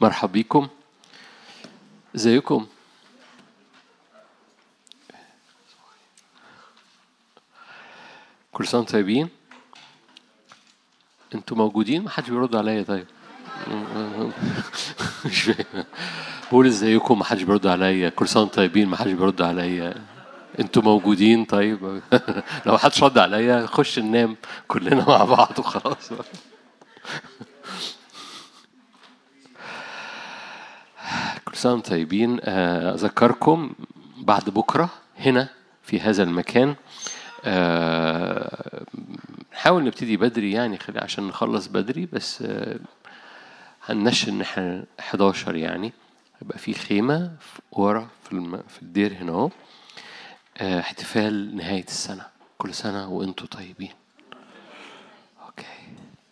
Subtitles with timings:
[0.00, 0.68] مرحب بيكم
[2.16, 2.66] ازيكم؟
[8.52, 9.28] كل سنة طيبين؟
[11.34, 13.06] أنتوا موجودين؟ محدش بيرد عليا طيب.
[15.26, 15.52] مش
[16.50, 18.08] بقول ازيكم؟ محدش بيرد عليا.
[18.08, 19.94] كل سنة طيبين؟ محدش بيرد عليا.
[20.60, 22.02] أنتوا موجودين طيب؟
[22.66, 24.36] لو محدش رد عليا نخش ننام.
[24.68, 26.10] كلنا مع بعض وخلاص.
[31.60, 33.72] سنة طيبين آه، أذكركم
[34.18, 35.48] بعد بكرة هنا
[35.82, 36.74] في هذا المكان.
[37.44, 38.84] آه،
[39.52, 42.44] نحاول نبتدي بدري يعني عشان نخلص بدري بس
[43.84, 45.92] هننشن ان إحنا 11 يعني.
[46.42, 47.32] هيبقى في خيمة
[47.72, 48.62] ورا في.
[48.68, 49.50] في الدير هنا أهو.
[50.58, 52.26] آه، احتفال نهاية السنة.
[52.58, 53.92] كل سنة وأنتم طيبين.
[55.46, 55.64] أوكي.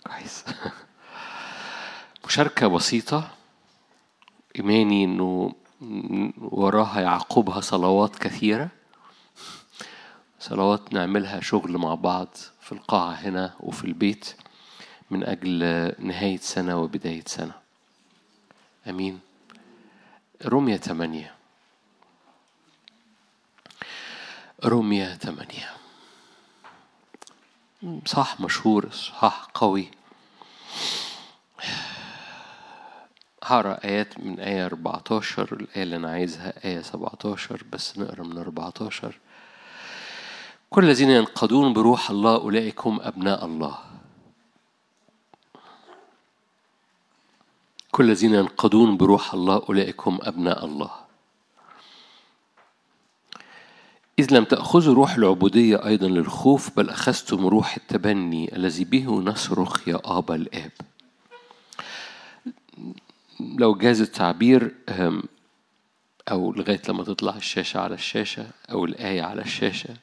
[0.07, 0.45] كويس.
[2.27, 3.38] مشاركة بسيطة.
[4.59, 5.55] إيماني إنه
[6.39, 8.69] وراها يعقبها صلوات كثيرة.
[10.41, 12.29] صلوات نعملها شغل مع بعض
[12.61, 14.35] في القاعة هنا وفي البيت
[15.11, 15.59] من أجل
[15.99, 17.53] نهاية سنة وبداية سنة.
[18.89, 19.21] أمين.
[20.45, 21.35] رمية ثمانية.
[24.65, 25.73] رمية ثمانية.
[28.07, 29.91] صح مشهور صح قوي.
[33.49, 39.19] هقرأ آيات من آية 14 الآية اللي أنا عايزها آية 17 بس نقرأ من 14
[40.71, 43.79] كل الذين ينقضون بروح الله أولئك هم أبناء الله.
[47.91, 50.91] كل الذين ينقضون بروح الله أولئك هم أبناء الله.
[54.19, 60.01] إذ لم تأخذوا روح العبودية أيضا للخوف بل أخذتم روح التبني الذي به نصرخ يا
[60.05, 60.73] آبا الآب.
[63.41, 64.75] لو جاز التعبير
[66.31, 69.97] أو لغاية لما تطلع الشاشة على الشاشة أو الآية على الشاشة.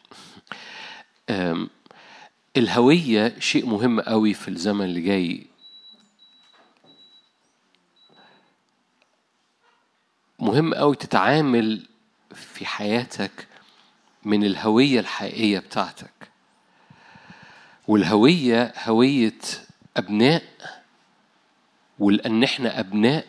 [2.58, 5.46] الهوية شيء مهم قوي في الزمن اللي جاي.
[10.40, 11.88] مهم قوي تتعامل
[12.36, 13.48] في حياتك
[14.24, 16.32] من الهوية الحقيقية بتاعتك.
[17.88, 19.40] والهوية هوية
[19.98, 20.44] أبناء
[22.00, 23.26] ولأن إحنا أبناء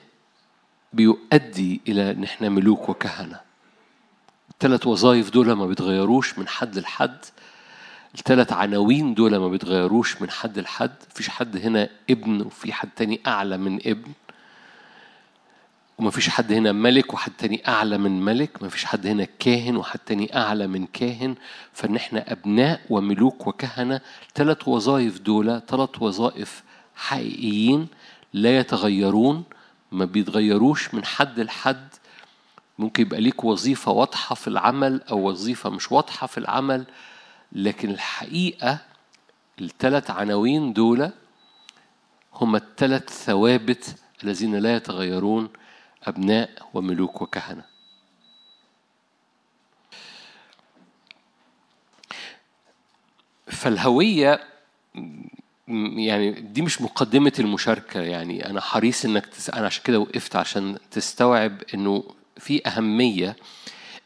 [0.92, 3.40] بيؤدي إلى إن إحنا ملوك وكهنة.
[4.50, 7.18] الثلاث وظائف دول ما بيتغيروش من حد لحد.
[8.14, 10.94] الثلاث عناوين دول ما بيتغيروش من حد لحد.
[11.10, 14.12] مفيش حد هنا ابن وفي حد تاني أعلى من ابن.
[15.98, 18.62] ومفيش حد هنا ملك وحد تاني أعلى من ملك.
[18.62, 21.34] مفيش حد هنا كاهن وحد تاني أعلى من كاهن.
[21.72, 24.00] فإن إحنا أبناء وملوك وكهنة
[24.34, 26.62] ثلاث وظائف دول ثلاث وظائف
[26.96, 27.88] حقيقيين
[28.32, 29.44] لا يتغيرون
[29.92, 31.88] ما بيتغيروش من حد لحد.
[32.78, 36.86] ممكن يبقى ليك وظيفة واضحة في العمل أو وظيفة مش واضحة في العمل
[37.52, 38.78] لكن الحقيقة
[39.60, 41.10] الثلاث عناوين دول
[42.34, 45.48] هم الثلاث ثوابت الذين لا يتغيرون
[46.04, 47.64] أبناء وملوك وكهنة.
[53.46, 54.44] فالهوية
[55.68, 59.50] يعني دي مش مقدمة المشاركة يعني أنا حريص إنك تس...
[59.50, 62.04] أنا عشان كده وقفت عشان تستوعب إنه
[62.38, 63.36] في أهمية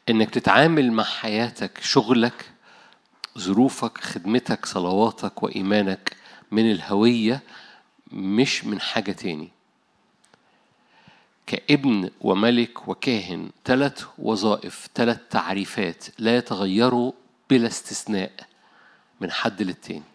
[0.08, 2.50] إنك تتعامل مع حياتك شغلك
[3.38, 6.16] ظروفك خدمتك صلواتك وإيمانك
[6.50, 7.42] من الهوية
[8.12, 9.48] مش من حاجة تاني.
[11.46, 17.12] كابن وملك وكاهن ثلاث وظائف ثلاث تعريفات لا يتغيروا
[17.50, 18.30] بلا استثناء
[19.20, 20.09] من حد للتاني.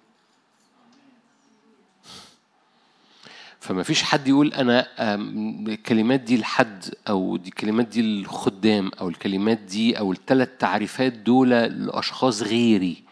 [3.66, 9.58] فما فيش حد يقول أنا الكلمات دي لحد أو دي الكلمات دي للخدام أو الكلمات
[9.58, 13.04] دي أو الثلاث تعريفات دول لأشخاص غيري.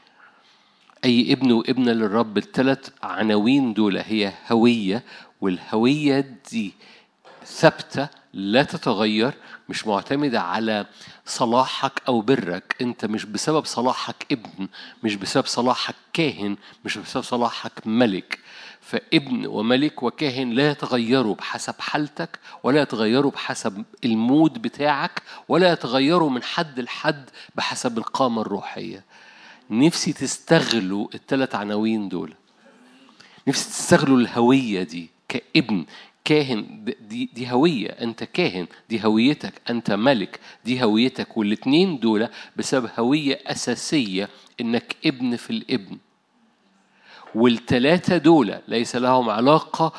[1.06, 5.04] أي ابن وابنة للرب الثلاث عناوين دول هي هوية
[5.42, 6.74] والهوية دي
[7.46, 9.34] ثابتة لا تتغير
[9.70, 10.86] مش معتمدة على
[11.26, 12.76] صلاحك أو برك.
[12.82, 14.68] أنت مش بسبب صلاحك ابن
[15.04, 18.40] مش بسبب صلاحك كاهن مش بسبب صلاحك ملك.
[18.84, 26.44] فابن وملك وكاهن لا يتغيروا بحسب حالتك ولا يتغيروا بحسب المود بتاعك ولا يتغيروا من
[26.44, 29.04] حد لحد بحسب القامة الروحية.
[29.70, 32.34] نفسي تستغلوا الثلاث عناوين دول.
[33.48, 35.86] نفسي تستغلوا الهوية دي كابن
[36.26, 37.90] كاهن دي, دي هوية.
[37.90, 39.54] أنت كاهن دي هويتك.
[39.70, 41.38] أنت ملك دي هويتك.
[41.38, 42.28] والاتنين دول
[42.58, 44.30] بسبب هوية أساسية
[44.62, 45.98] إنك ابن في الابن.
[47.36, 49.94] والتلاتة دول ليس لهم علاقة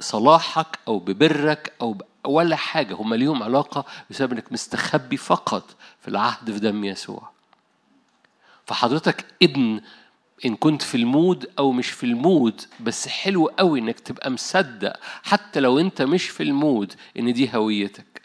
[0.00, 2.00] بصلاحك أو ببرك ب...
[2.26, 2.94] ولا حاجة.
[2.94, 7.30] هم ليهم علاقة بسبب إنك مستخبي فقط في العهد في دم يسوع.
[8.66, 9.80] فحضرتك ابن
[10.44, 14.30] إن كنت في ال mood أو مش في ال mood بس حلو قوي إنك تبقى
[14.30, 18.22] مصدق حتى لو أنت مش في ال mood إن دي هويتك.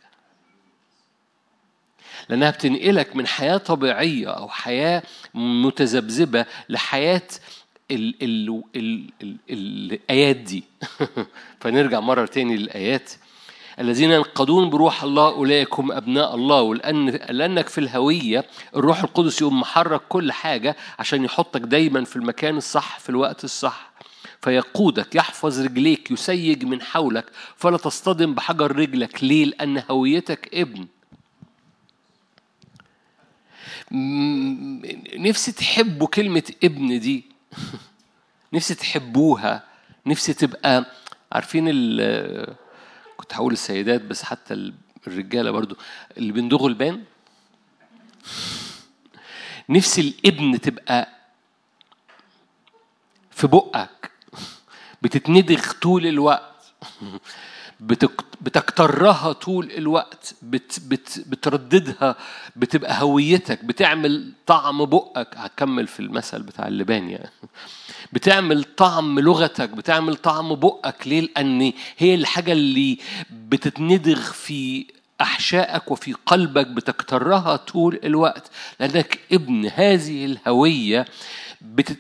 [2.30, 5.04] لأنها بتنقلك من حياة طبيعية أو حياة
[5.34, 7.28] متذبذبة لحياة
[7.92, 10.64] ال ال ال ال الآيات دي.
[11.62, 13.12] فنرجع مرة تاني للآيات.
[13.80, 18.46] الذين ينقضون بروح الله أولئك هم أبناء الله ولأن لأنك في الهوية
[18.76, 23.92] الروح القدس يقوم محرك كل حاجة عشان يحطك دايما في المكان الصح في الوقت الصح.
[24.42, 27.26] فيقودك يحفظ رجليك يسيج من حولك
[27.58, 29.24] فلا تصطدم بحجر رجلك.
[29.24, 30.88] ليه؟ لأن هويتك ابن.
[35.18, 37.35] نفسي تحبوا كلمة ابن دي.
[38.54, 39.64] نفسي تحبوها
[40.06, 40.86] نفسي تبقى
[41.32, 42.56] عارفين ال
[43.18, 44.74] كنت هقول السيدات بس حتى
[45.08, 45.78] الرجالة برضو
[46.18, 47.04] اللي بيندغوا البان؟
[49.70, 51.10] نفسي الابن تبقى
[53.32, 54.12] في بقك
[55.02, 56.74] بتتندغ طول الوقت.
[58.42, 62.16] بتكترها طول الوقت بت بت بترددها
[62.56, 65.28] بتبقى هويتك بتعمل طعم بقك.
[65.36, 67.30] هكمل في المثل بتاع اللبان يعني.
[68.14, 71.08] بتعمل طعم لغتك بتعمل طعم بقك.
[71.08, 72.98] ليه؟ لأن هي الحاجة اللي
[73.32, 74.86] بتتندغ في
[75.22, 78.52] أحشائك وفي قلبك بتكترها طول الوقت.
[78.80, 81.06] لأنك ابن هذه الهوية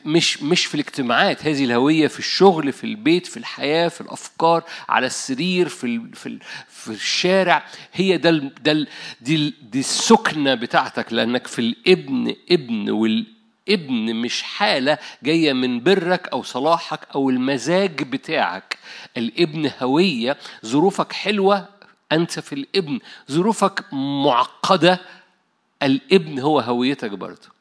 [0.05, 1.45] مش مش في الاجتماعات.
[1.47, 6.15] هذه الهوية في الشغل في البيت في الحياة في الأفكار على السرير في ال...
[6.15, 6.39] في, ال...
[6.67, 7.65] في الشارع.
[7.93, 8.53] هي ده ال...
[8.63, 8.87] ده ال...
[9.21, 11.13] دي دي السكنة بتاعتك.
[11.13, 18.77] لأنك في الإبن إبن والإبن مش حالة جاية من برك أو صلاحك أو المزاج بتاعك.
[19.17, 20.37] الإبن هوية.
[20.65, 21.67] ظروفك حلوة
[22.11, 22.99] أنت في الإبن.
[23.31, 24.99] ظروفك معقدة
[25.83, 27.54] الإبن هو هويتك برضه.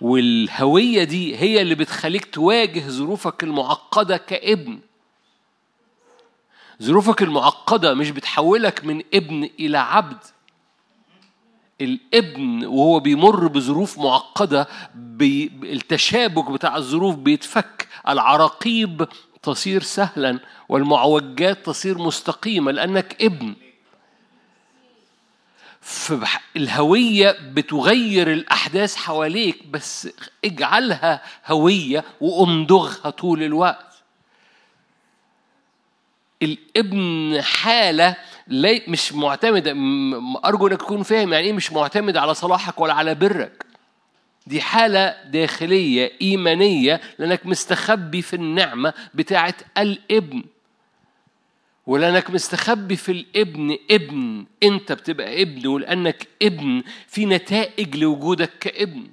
[0.00, 4.78] والهوية دي هي اللي بتخليك تواجه ظروفك المعقدة كابن.
[6.82, 10.18] ظروفك المعقدة مش بتحولك من ابن إلى عبد.
[11.80, 14.68] الابن وهو بيمر بظروف معقدة
[15.62, 17.88] التشابك بتاع الظروف بيتفك.
[18.08, 19.08] العراقيب
[19.42, 20.38] تصير سهلا
[20.68, 23.54] والمعوجات تصير مستقيمة لأنك ابن.
[26.56, 30.08] الهوية بتغير الأحداث حواليك بس
[30.44, 33.86] اجعلها هوية وأمضغها طول الوقت.
[36.42, 38.16] الابن حالة
[38.88, 39.70] مش معتمدة
[40.44, 43.66] أرجو إنك تكون فاهم يعني إيه مش معتمد على صلاحك ولا على برك.
[44.46, 50.44] دي حالة داخلية إيمانية لأنك مستخبي في النعمة بتاعة الابن.
[51.86, 59.06] ولأنك مستخبي في الابن ابن أنت بتبقى ابن ولأنك ابن في نتائج لوجودك كابن.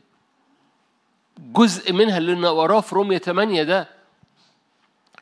[1.40, 3.90] جزء منها اللي وراه في رومية 8 ده.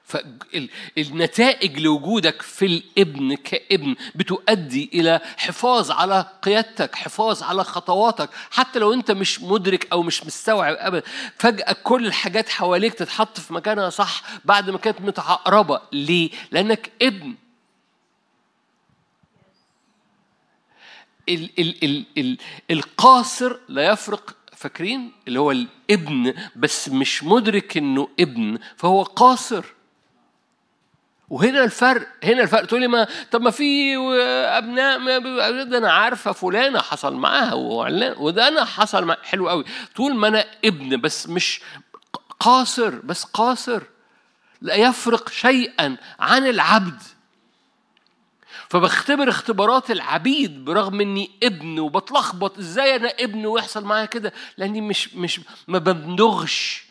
[0.04, 8.30] فالنتائج لوجودك في الابن كابن بتؤدي إلى حفاظ على قيادتك حفاظ على خطواتك.
[8.52, 11.04] حتى لو أنت مش مدرك أو مش مستوعب ابدا
[11.38, 15.82] فجأة كل الحاجات حواليك تتحط في مكانها صح بعد ما كانت متعقربة.
[15.94, 17.36] ليه؟ لأنك ابن.
[21.34, 22.38] ال ال ال ال
[22.72, 29.66] القاصر لا يفرق فاكرين؟ اللي هو الابن بس مش مدرك إنه ابن فهو قاصر.
[31.30, 32.66] وهنا الفرق هنا الفرق.
[32.66, 33.96] تقولي ما طب ما في
[34.58, 35.18] أبناء ما
[35.64, 37.54] ده أنا عارفة فلانة حصل معاها
[38.18, 39.66] وده أنا حصل مع حلو قوي.
[39.96, 41.62] طول ما أنا ابن بس مش
[42.40, 43.82] قاصر بس قاصر.
[44.62, 47.02] لا يفرق شيئا عن العبد.
[48.72, 52.58] فبختبر اختبارات العبيد برغم إني ابن وبتلخبط.
[52.58, 56.86] إزاي أنا ابن ويحصل معايا كده؟ لأني مش مش ما بندغش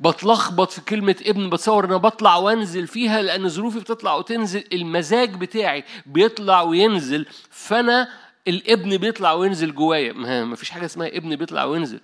[0.00, 5.84] بتلخبط في كلمة ابن بتصور أنا بطلع وأنزل فيها لأن ظروفي بتطلع وتنزل المزاج بتاعي
[6.06, 8.08] بيطلع وينزل فأنا
[8.48, 10.12] الابن بيطلع وينزل جوايا.
[10.12, 12.00] ما فيش حاجة اسمها ابن بيطلع وينزل.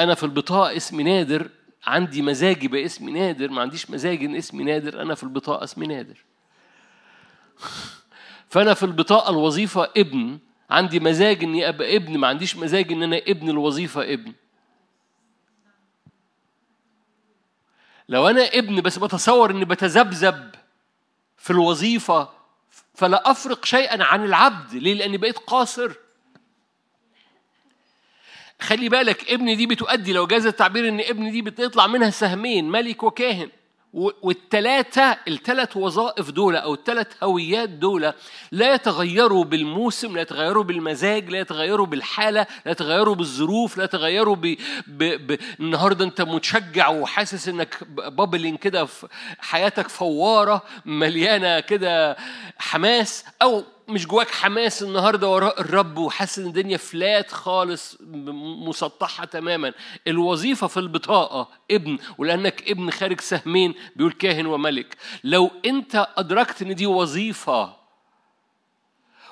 [0.00, 1.48] أنا في البطاقة اسمي نادر
[1.86, 6.24] عندي مزاجي باسمي نادر ما عنديش مزاج إن اسمي نادر أنا في البطاقة اسمي نادر.
[8.48, 10.38] فأنا في البطاقة الوظيفة ابن
[10.70, 14.32] عندي مزاج إني أبقى ابن ما عنديش مزاج إن أنا ابن الوظيفة ابن.
[18.08, 20.54] لو أنا ابن بس بتصور إني بتذبذب
[21.36, 22.28] في الوظيفة
[22.94, 24.74] فلا أفرق شيئا عن العبد.
[24.74, 25.92] ليه؟ لأني بقيت قاصر.
[28.60, 33.02] خلي بالك ابن دي بتؤدي لو جاز التعبير إن ابن دي بتطلع منها سهمين ملك
[33.02, 33.50] وكاهن.
[33.92, 38.12] والثلاثة الثلاث وظائف دول أو الثلاث هويات دول
[38.52, 44.56] لا يتغيروا بالموسم لا يتغيروا بالمزاج لا يتغيروا بالحالة لا يتغيروا بالظروف لا يتغيروا ب...
[44.86, 45.26] ب...
[45.32, 45.38] ب...
[45.60, 52.16] النهاردة أنت متشجع وحاسس إنك بابلين كده في حياتك فوارة مليانة كده
[52.58, 57.96] حماس أو مش جواك حماس النهارده وراء الرب وحاسس إن الدنيا فلات خالص
[58.66, 59.72] مسطحة تماما.
[60.06, 64.96] الوظيفة في البطاقة ابن ولأنك ابن خارج سهمين بيقول كاهن وملك.
[65.24, 67.76] لو أنت أدركت إن دي وظيفة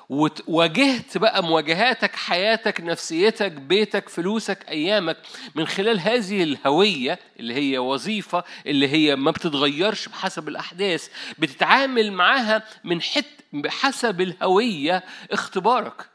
[0.09, 5.17] وواجهت بقى مواجهاتك حياتك نفسيتك بيتك فلوسك أيامك
[5.55, 11.09] من خلال هذه الهوية اللي هي وظيفة اللي هي ما بتتغيرش بحسب الأحداث
[11.39, 16.09] بتتعامل معاها من حت بحسب الهوية اختبارك.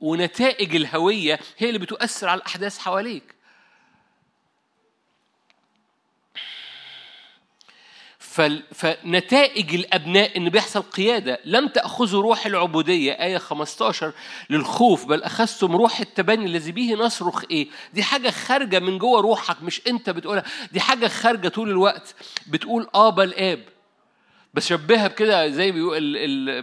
[0.00, 3.36] ونتائج الهوية هي اللي بتؤثر على الأحداث حواليك.
[8.74, 14.12] فنتائج الأبناء إن بيحصل قيادة لم تأخذوا روح العبودية آية 15
[14.50, 19.62] للخوف بل أخذتم روح التبني الذي به نصرخ إيه؟ دي حاجة خارجة من جوه روحك
[19.62, 20.44] مش أنت بتقولها.
[20.72, 22.14] دي حاجة خارجة طول الوقت.
[22.46, 23.22] بتقول ابا
[24.56, 26.62] الاب بشبهها بكده زي بيقول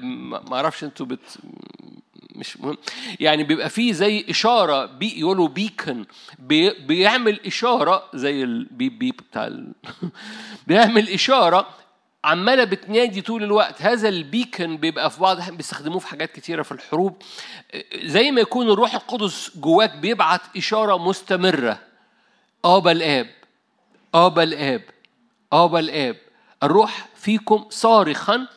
[0.50, 1.38] ما أعرفش أنتوا بت
[2.36, 2.78] مش مهم.
[3.20, 6.06] يعني بيبقى فيه زي إشارة بي يقولوا beacon
[6.40, 9.74] بي بيعمل إشارة زي ال beep beep بتاع ال...
[10.68, 11.68] بيعمل إشارة
[12.24, 13.82] عمالة بتنادي طول الوقت.
[13.82, 17.22] هذا ال beacon بيبقى في بعض بيستخدموه في حاجات كتيرة في الحروب.
[18.04, 21.80] زي ما يكون الروح القدس جواك بيبعت إشارة مستمرة.
[22.66, 23.30] ابا الاب
[24.14, 24.82] ابا الاب
[25.54, 26.16] ابا الاب
[26.64, 28.48] الروح فيكم صارخا.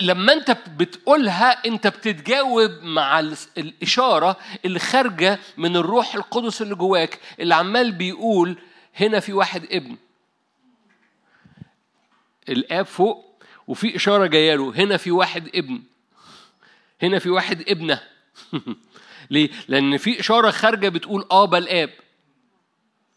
[0.00, 3.20] لما انت بتقولها انت بتتجاوب مع
[3.58, 8.58] الإشارة اللي خارجة من الروح القدس اللي جواك اللي عمال بيقول
[8.96, 9.96] هنا في واحد ابن.
[12.48, 15.82] الآب فوق وفي إشارة جاية له هنا في واحد ابن.
[17.02, 18.00] هنا في واحد ابنة.
[19.30, 21.90] ليه؟ لأن في إشارة خارجة بتقول ابا الاب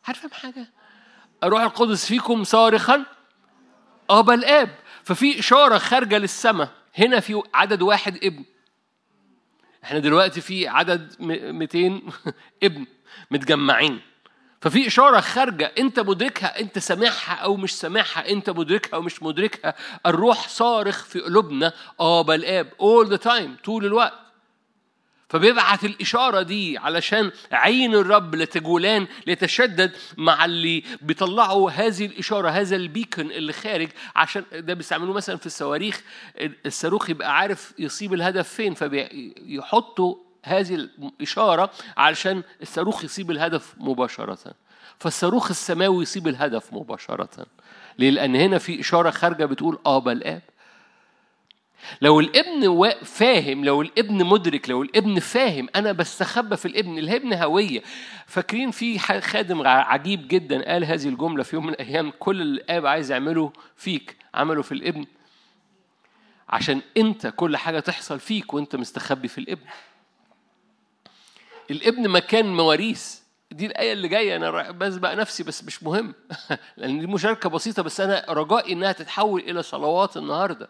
[0.07, 0.67] عارفة حاجة
[1.43, 3.05] الروح القدس فيكم صارخا؟
[4.09, 6.69] ابا الاب ففي إشارة خارجة للسماء.
[6.97, 8.43] هنا في عدد واحد ابن.
[9.83, 12.01] إحنا دلوقتي في عدد 200
[12.63, 12.85] ابن
[13.31, 14.01] متجمعين.
[14.61, 15.71] ففي إشارة خارجة.
[15.79, 19.75] أنت مدركها أنت سامعها أو مش سامعها أنت مدركها أو مش مدركها.
[20.05, 21.73] الروح صارخ في قلوبنا.
[21.99, 24.22] آبا الآب all the time طول الوقت.
[25.33, 33.31] فبيبعت الإشارة دي علشان عين الرب لتجولان ليتشدد مع اللي بيطلعوا هذه الإشارة هذا البيكن
[33.31, 36.01] اللي خارج عشان ده بيستعملوه مثلا في الصواريخ.
[36.65, 40.75] الصاروخ يبقى عارف يصيب الهدف فين فبيحطوا هذه
[41.19, 44.37] الإشارة علشان الصاروخ يصيب الهدف مباشرة.
[44.99, 47.45] فالصاروخ السماوي يصيب الهدف مباشرة.
[47.99, 50.41] ليه؟ لأن هنا في إشارة خارجة بتقول آبا الآب
[52.01, 57.83] لو الابن فاهم لو الابن مدرك لو الابن فاهم أنا بستخبى في الابن الابن هوية.
[58.27, 63.11] فاكرين في خادم عجيب جدا قال هذه الجملة في يوم من الأيام كل الآب عايز
[63.11, 65.05] يعمله فيك عمله في الابن.
[66.49, 69.65] عشان أنت كل حاجة تحصل فيك وأنت مستخبي في الابن.
[71.71, 73.19] الابن مكان مواريث.
[73.51, 76.13] دي الآية اللي جاية أنا بسبق نفسي بس مش مهم.
[76.77, 80.69] لأن دي مشاركة بسيطة بس أنا رجائي إنها تتحول إلى صلوات النهاردة.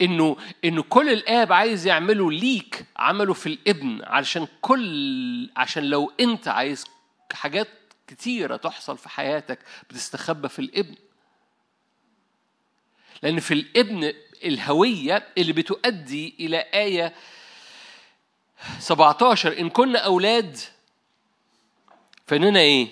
[0.00, 6.48] إنه إنه كل الآب عايز يعمله ليك عمله في الابن علشان كل عشان لو أنت
[6.48, 6.84] عايز
[7.32, 7.68] حاجات
[8.06, 9.58] كتيرة تحصل في حياتك
[9.90, 10.94] بتستخبى في الابن.
[13.22, 14.12] لأن في الابن
[14.44, 17.14] الهوية اللي بتؤدي إلى آية
[18.78, 20.58] 17 إن كنا أولاد
[22.26, 22.88] فإننا إيه؟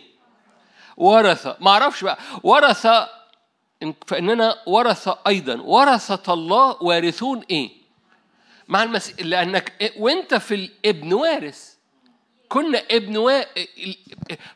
[0.97, 1.57] ورثة.
[1.61, 2.19] ما أعرفش بقى.
[2.43, 3.09] ورثة
[4.07, 5.61] فإننا ورثة أيضا.
[5.61, 7.71] ورثة الله وارثون إيه؟
[8.69, 11.77] مع المسيح لأنك وأنت في الإبن وارث.
[12.49, 13.45] كنا إبن و...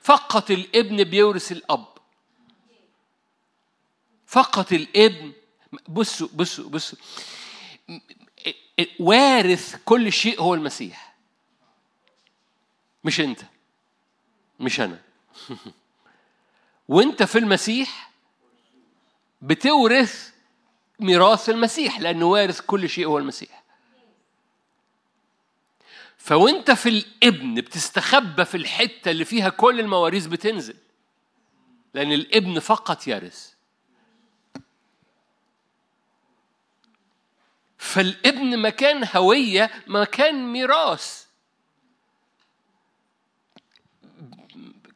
[0.01, 1.87] فقط الإبن بيورث الأب.
[4.27, 5.33] فقط الإبن.
[5.89, 6.99] بصوا بصوا بصوا.
[9.01, 11.15] وارث كل شيء هو المسيح.
[13.05, 13.41] مش أنت.
[14.61, 14.99] مش أنا.
[16.89, 18.10] وأنت في المسيح
[19.43, 20.33] بتورث
[21.01, 23.63] ميراث المسيح لأنه وارث كل شيء هو المسيح.
[26.19, 30.77] فوأنت في الإبن بتستخبى في الحتة اللي فيها كل المواريث بتنزل.
[31.95, 33.53] لأن الإبن فقط يرث.
[37.79, 41.30] فالإبن مكان هوية مكان ميراث.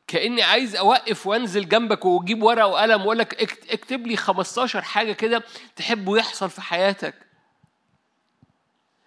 [0.07, 3.43] كأني عايز أوقف وأنزل جنبك وأجيب ورقة وقلم وأقول لك
[3.73, 5.43] اكتب لي 15 حاجة كده
[5.77, 7.15] تحبه يحصل في حياتك.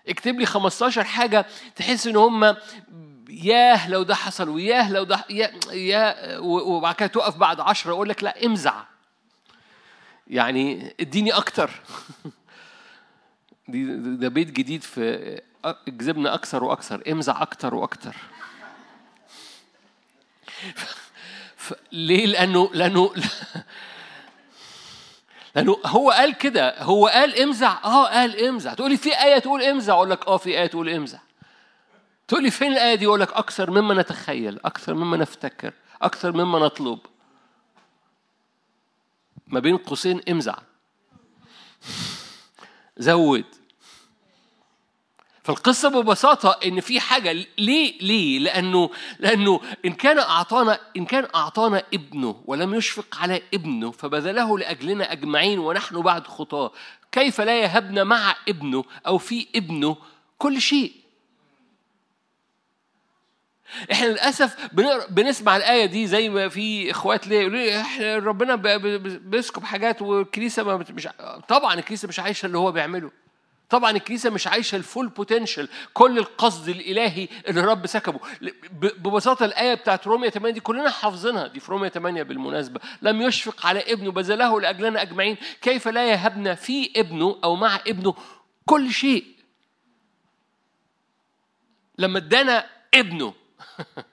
[0.08, 2.56] اكتب لي 15 حاجة تحس إن هم
[3.30, 8.10] ياه لو ده حصل وياه لو ده يا, يا وبعد كده تقف بعد عشرة أقول
[8.10, 8.84] لك لا امزع.
[10.28, 11.72] يعني اديني أكتر.
[13.68, 13.86] دي
[14.16, 17.04] ده بيت جديد في اجذبنا أكثر وأكثر.
[17.12, 18.16] امزع أكتر وأكتر.
[21.92, 23.14] ليه؟ لأنه لأنه
[25.56, 26.84] لأنه هو قال كده.
[26.84, 30.38] هو قال امزع آه قال امزع تقول لي في آية تقول امزع أقول لك آه
[30.38, 31.20] في آية تقول امزع
[32.28, 36.60] تقول لي فين الآية دي؟ أقول لك أكثر مما نتخيل أكثر مما نفتكر أكثر مما
[36.60, 37.00] نطلب.
[39.48, 40.56] ما بين قوسين امزع
[42.98, 43.46] زود.
[45.48, 48.90] فالقصة ببساطة إن في حاجة ليه ليه؟ لأنه
[49.20, 55.60] لأنه إن كان أعطانا إن كان أعطانا ابنه ولم يشفق على ابنه فبذله لأجلنا أجمعين
[55.60, 56.72] ونحن بعد خطاة
[57.12, 59.98] كيف لا يهبنا مع ابنه أو في ابنه
[60.38, 60.94] كل شيء؟
[63.92, 64.56] إحنا للأسف
[65.10, 68.56] بنسمع الآية دي زي ما في إخوات ليه يقولوا لي إحنا ربنا
[69.06, 71.08] بيسكب حاجات والكنيسة ما مش
[71.48, 73.12] طبعا الكنيسة مش عايشة اللي هو بيعمله
[73.70, 78.20] طبعا الكنيسة مش عايشة ال full potential كل القصد الإلهي اللي الرب سكبه.
[78.72, 81.48] ببساطة الآية بتاعت رومية 8 دي كلنا حافظينها.
[81.48, 82.80] دي في رومية 8 بالمناسبة.
[83.02, 85.38] لم يشفق على ابنه بذله لأجلنا أجمعين.
[85.62, 88.16] كيف لا يهبنا في ابنه أو مع ابنه
[88.66, 89.26] كل شيء؟
[91.98, 93.34] لما ادانا ابنه.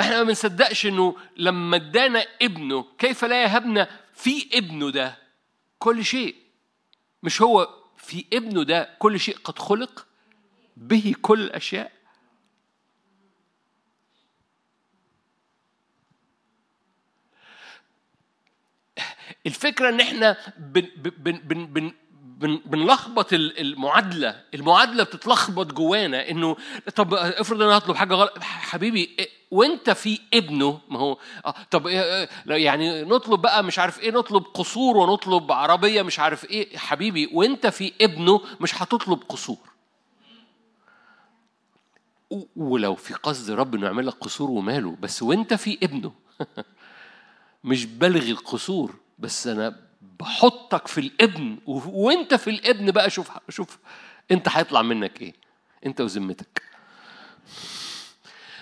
[0.00, 5.18] إحنا ما بنصدقش إنه لما ادانا ابنه كيف لا يهبنا في ابنه ده؟
[5.78, 6.36] كل شيء.
[7.22, 10.06] مش هو في ابنه ده كل شيء قد خلق
[10.76, 11.92] به كل الأشياء؟
[19.46, 21.92] الفكرة إن إحنا بن بن بن بن
[22.40, 26.56] بنلخبط المعادلة المعادلة بتتلخبط جوانا إنه
[26.96, 29.16] طب افرض أنا هطلب حاجة غلط حبيبي
[29.50, 31.86] وأنت في ابنه ما هو آه، طب
[32.46, 37.66] يعني نطلب بقى مش عارف إيه نطلب قصور ونطلب عربية مش عارف إيه حبيبي وأنت
[37.66, 39.70] في ابنه مش هتطلب قصور.
[42.56, 46.12] ولو في قصد رب إنه يعمل لك قصور وماله بس وأنت في ابنه.
[47.64, 53.78] مش بلغي القصور بس أنا بحطك في الإبن وأنت في الإبن بقى شوف شوف
[54.30, 55.34] أنت هيطلع منك إيه؟
[55.86, 56.62] أنت وذمتك.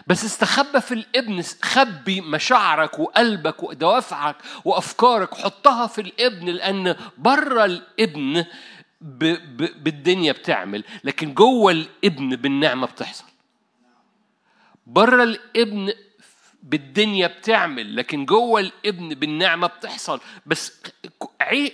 [0.07, 8.44] بس استخبى في الإبن خبي مشاعرك وقلبك ودوافعك وأفكارك حطها في الإبن لأن بره الإبن
[9.01, 13.24] ب ب بالدنيا بتعمل لكن جوه الإبن بالنعمة بتحصل.
[14.87, 15.92] بره الإبن
[16.62, 20.21] بالدنيا بتعمل لكن جوه الابن بالنعمة بتحصل.
[20.47, 20.73] بس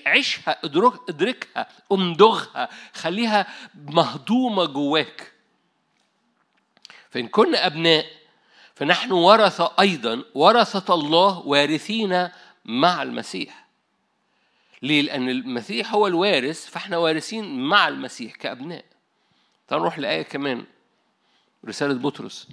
[0.06, 5.32] عيشها ادرك ادركها امضغها خليها مهضومة جواك.
[7.10, 8.06] فإن كنا أبناء
[8.74, 12.28] فنحن ورثة أيضا ورثة الله وارثين
[12.64, 13.64] مع المسيح.
[14.82, 18.84] ليه؟ لأن المسيح هو الوارث فإحنا وارثين مع المسيح كأبناء.
[19.68, 20.64] تعالوا نروح لآية كمان
[21.66, 22.48] رسالة بطرس.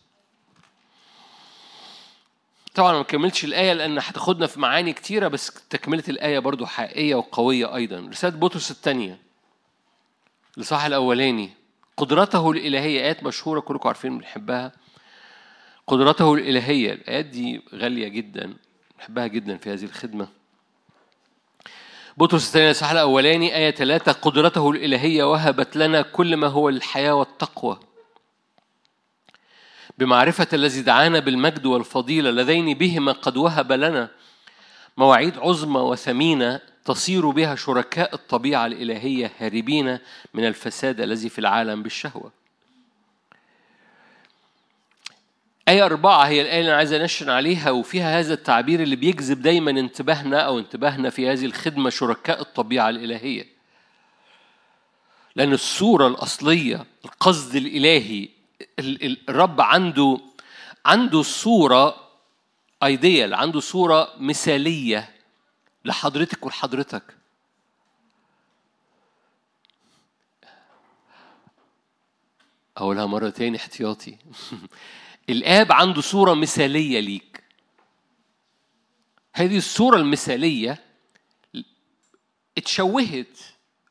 [2.75, 7.75] طبعا ما كملتش الآية لأن هتاخدنا في معاني كتيرة بس تكملة الآية برضو حقيقية وقوية
[7.75, 7.99] أيضا.
[7.99, 9.19] رسالة بطرس الثانية.
[10.57, 11.49] الإصحاح الأولاني.
[11.97, 14.71] قدرته الإلهية آيات مشهورة كلكم عارفين بنحبها.
[15.87, 16.93] قدرته الإلهية.
[16.93, 18.53] الآيات دي غالية جدا.
[18.99, 20.27] بحبها جدا في هذه الخدمة.
[22.17, 22.65] بطرس الثانية.
[22.65, 23.55] الإصحاح الأولاني.
[23.55, 24.11] آية ثلاثة.
[24.11, 27.79] قدرته الإلهية وهبت لنا كل ما هو الحياة والتقوى.
[30.01, 34.09] بمعرفة الذي دعانا بالمجد والفضيلة اللذين بهما قد وهب لنا
[34.97, 39.99] مواعيد عظمى وثمينة تصير بها شركاء الطبيعة الإلهية هاربين
[40.33, 42.31] من الفساد الذي في العالم بالشهوة.
[45.67, 49.71] آية أربعة هي الآية اللي أنا عايز أنشن عليها وفيها هذا التعبير اللي بيجذب دايما
[49.71, 53.45] انتباهنا أو انتباهنا في هذه الخدمة شركاء الطبيعة الإلهية.
[55.35, 58.40] لأن الصورة الأصلية القصد الإلهي
[58.79, 60.17] الرب عنده
[60.85, 62.11] عنده صورة
[62.83, 65.15] ايديال عنده صورة مثالية
[65.85, 67.17] لحضرتك ولحضرتك.
[72.77, 74.17] أقولها مرة تاني احتياطي.
[75.29, 77.43] الآب عنده صورة مثالية ليك.
[79.33, 80.83] هذه الصورة المثالية
[82.57, 83.37] اتشوهت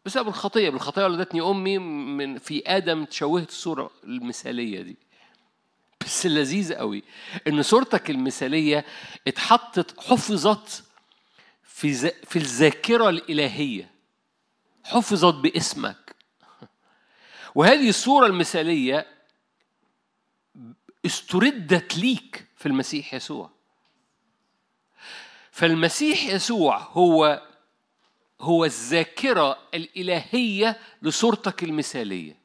[0.05, 4.97] بسبب الخطية بالخطية ولدتني أمي من في آدم تشوهت الصورة المثالية دي.
[6.01, 7.03] بس اللذيذ قوي
[7.49, 8.85] إن صورتك المثالية
[9.27, 10.85] اتحطت حفظت
[11.65, 11.95] في.
[12.11, 13.91] في الذاكرة الإلهية.
[14.85, 16.17] حفظت باسمك.
[17.55, 19.07] وهذه الصورة المثالية
[21.07, 23.51] استردت ليك في المسيح يسوع.
[25.51, 27.43] فالمسيح يسوع هو
[28.41, 32.41] هو الذاكرة الإلهية لصورتك المثالية.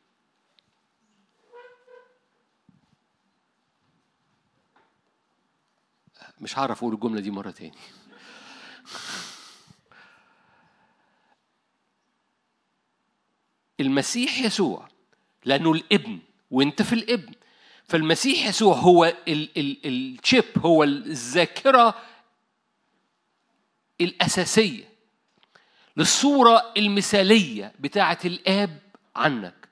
[6.40, 7.78] مش هعرف أقول الجملة دي مرة تاني.
[13.80, 14.90] المسيح يسوع
[15.46, 16.20] لأنه الابن
[16.52, 17.34] وأنت في الابن.
[17.88, 21.96] فالمسيح يسوع هو الشيب هو الذاكرة
[24.02, 24.95] الأساسية.
[25.98, 28.80] للصورة المثالية بتاعة الآب
[29.16, 29.70] عنك.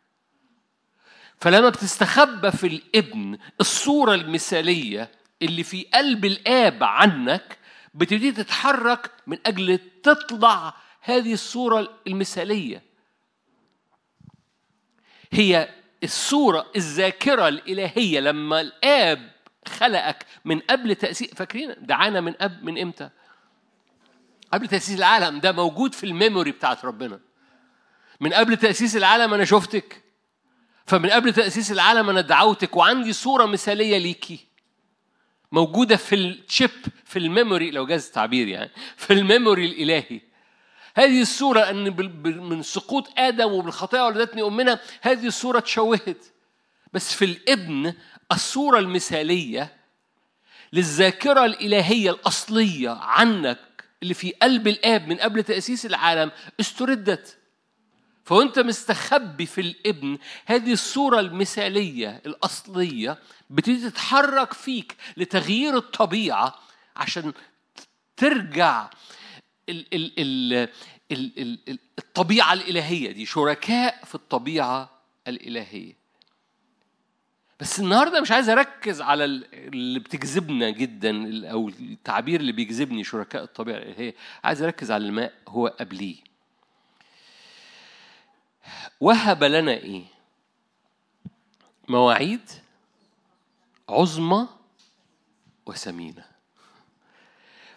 [1.38, 7.58] فلما بتستخبى في الابن الصورة المثالية اللي في قلب الآب عنك
[7.94, 12.82] بتبتدي تتحرك من أجل تطلع هذه الصورة المثالية.
[15.32, 15.70] هي
[16.04, 19.32] الصورة الذاكرة الإلهية لما الآب
[19.68, 23.10] خلقك من قبل تأسيس فاكرين؟ دعانا من قبل من إمتى؟
[24.54, 27.20] قبل تأسيس العالم ده موجود في الـ memory بتاعت ربنا.
[28.20, 30.04] من قبل تأسيس العالم أنا شفتك.
[30.86, 34.48] فمن قبل تأسيس العالم أنا دعوتك وعندي صورة مثالية ليكي.
[35.52, 36.70] موجودة في الـ shape
[37.06, 40.22] في الـ memory لو جاز التعبير يعني في الـ memory الإلهي.
[40.96, 46.26] هذه الصورة أن من سقوط آدم وبالخطايا ولدتني أمنا هذه الصورة تشوهت
[46.94, 47.94] بس في الإبن
[48.32, 49.74] الصورة المثالية
[50.74, 53.73] للذاكرة الإلهية الأصلية عنك
[54.04, 57.38] اللي في قلب الآب من قبل تأسيس العالم استردت.
[58.26, 66.56] فوانت مستخبي في الابن هذه الصورة المثالية الأصلية بتبتدي تتحرك فيك لتغيير الطبيعة
[66.96, 67.34] عشان
[68.18, 68.90] ترجع
[69.70, 70.70] ال ال
[71.12, 76.03] ال الطبيعة الإلهية دي شركاء في الطبيعة الإلهية.
[77.60, 83.78] بس النهارده مش عايز أركز على اللي بتجذبنا جدا أو التعبير اللي بيجذبني شركاء الطبيعة
[83.78, 86.16] الالهيه عايز أركز على الماء هو قبليه.
[89.02, 90.04] وهب لنا إيه؟
[91.90, 92.50] مواعيد
[93.90, 94.48] عظمى
[95.66, 96.26] وثمينة.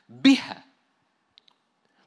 [0.09, 0.65] بها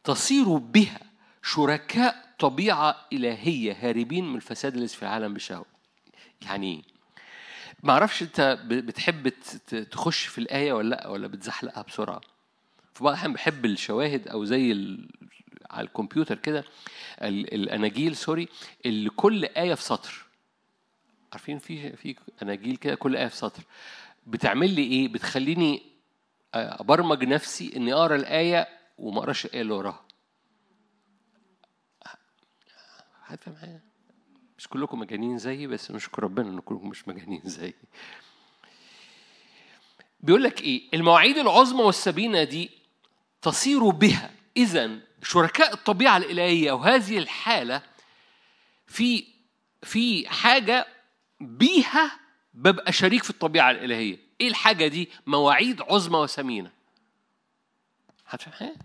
[0.04, 1.00] تصير بها
[1.44, 5.66] شركاء طبيعة إلهية هاربين من الفساد الذي في العالم بشهوة.
[6.42, 6.84] يعني
[7.84, 9.30] ما أعرفش أنت بتحب
[9.92, 12.22] تخش في الآية ولا لأ ولا بتزحلقها بسرعة؟
[12.94, 14.98] في بعض الأحيان بحب الشواهد أو زي.
[15.72, 16.64] على الكمبيوتر كده
[17.22, 18.48] الأناجيل سوري
[18.86, 20.26] اللي كل آية في سطر.
[21.32, 23.64] عارفين في في أناجيل كده كل آية في سطر.
[24.28, 25.82] بتعمل لي إيه؟ بتخليني
[26.54, 30.06] أبرمج نفسي إني أقرأ الآية وما أقراش الآية اللي وراها.
[33.22, 33.82] حد فاهم حاجة
[34.60, 37.74] مش كلكم مجانين زيي بس نشكر ربنا إن كلكم مش مجانين زيي.
[40.20, 42.70] بيقول لك إيه؟ المواعيد العظمى والسبينة دي
[43.42, 47.82] تصير بها إذا شركاء الطبيعة الإلهية وهذه الحالة
[48.88, 49.26] في
[49.84, 50.88] في حاجة
[51.40, 52.20] بيها
[52.54, 54.18] ببقى شريك في الطبيعة الإلهية.
[54.42, 56.72] إيه الحاجة دي؟ مواعيد عظمى وثمينة
[58.28, 58.76] هتفهم؟ حاجة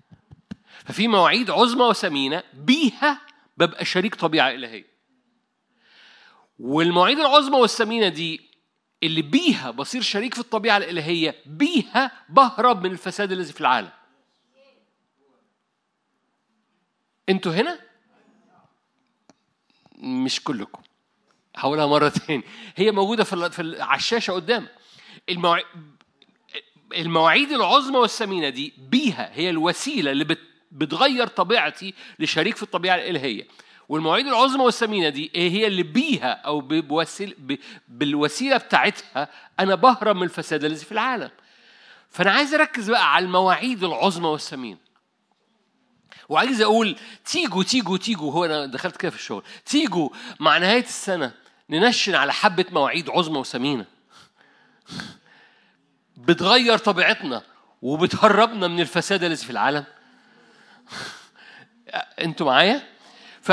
[0.85, 3.21] ففي مواعيد عظمى وثمينة بيها
[3.57, 4.94] ببقى شريك طبيعة إلهية.
[6.59, 8.41] والمواعيد العظمى والثمينة دي
[9.03, 13.91] اللي بيها بصير شريك في الطبيعة الإلهية بيها بهرب من الفساد الذي في العالم.
[17.29, 17.81] أنتوا هنا؟
[19.99, 20.83] مش كلكم.
[21.57, 22.43] هقولها مرة تاني.
[22.77, 24.69] هي موجودة في في على الشاشة قدام.
[26.95, 30.37] المواعيد العظمى والثمينة دي بيها هي الوسيلة اللي
[30.73, 33.47] بتغير طبيعتي لشريك في الطبيعة الإلهية.
[33.89, 39.29] والمواعيد العظمى والثمينة دي إيه هي اللي بيها أو بوسيل بالوسيلة بتاعتها
[39.61, 41.31] أنا بهرب من الفساد الذي في العالم.
[42.11, 44.79] فأنا عايز أركز بقى على المواعيد العظمى والثمينة.
[46.29, 49.43] وعايز أقول تيجوا تيجوا تيجوا هو أنا دخلت كده في الشغل.
[49.65, 50.09] تيجوا
[50.41, 51.33] مع نهاية السنة
[51.71, 53.87] ننشن على حبة مواعيد عظمى وثمينة.
[56.17, 57.43] بتغير طبيعتنا
[57.83, 59.85] وبتهربنا من الفساد الذي في العالم.
[62.25, 62.83] أنتوا معايا؟
[63.43, 63.53] ف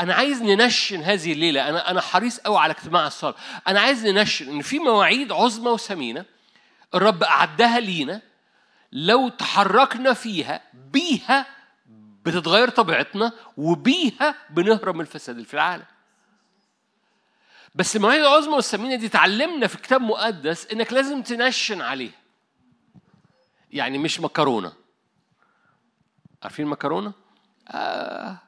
[0.00, 1.68] أنا عايز ننشن هذه الليلة.
[1.68, 3.34] أنا أنا حريص قوي على اجتماع الصلاة.
[3.68, 6.24] أنا عايز ننشن إن في مواعيد عظمى وثمينة
[6.94, 8.22] الرب أعدها لينا
[8.92, 11.46] لو تحركنا فيها بيها
[12.24, 15.84] بتتغير طبيعتنا وبيها بنهرب من الفساد اللي في العالم.
[17.74, 22.20] بس المواعيد العظمى والثمينة دي تعلمنا في كتاب مقدس إنك لازم تنشن عليها.
[23.72, 24.72] يعني مش مكرونة.
[26.42, 27.12] عارفين المكرونه
[27.68, 28.38] آه.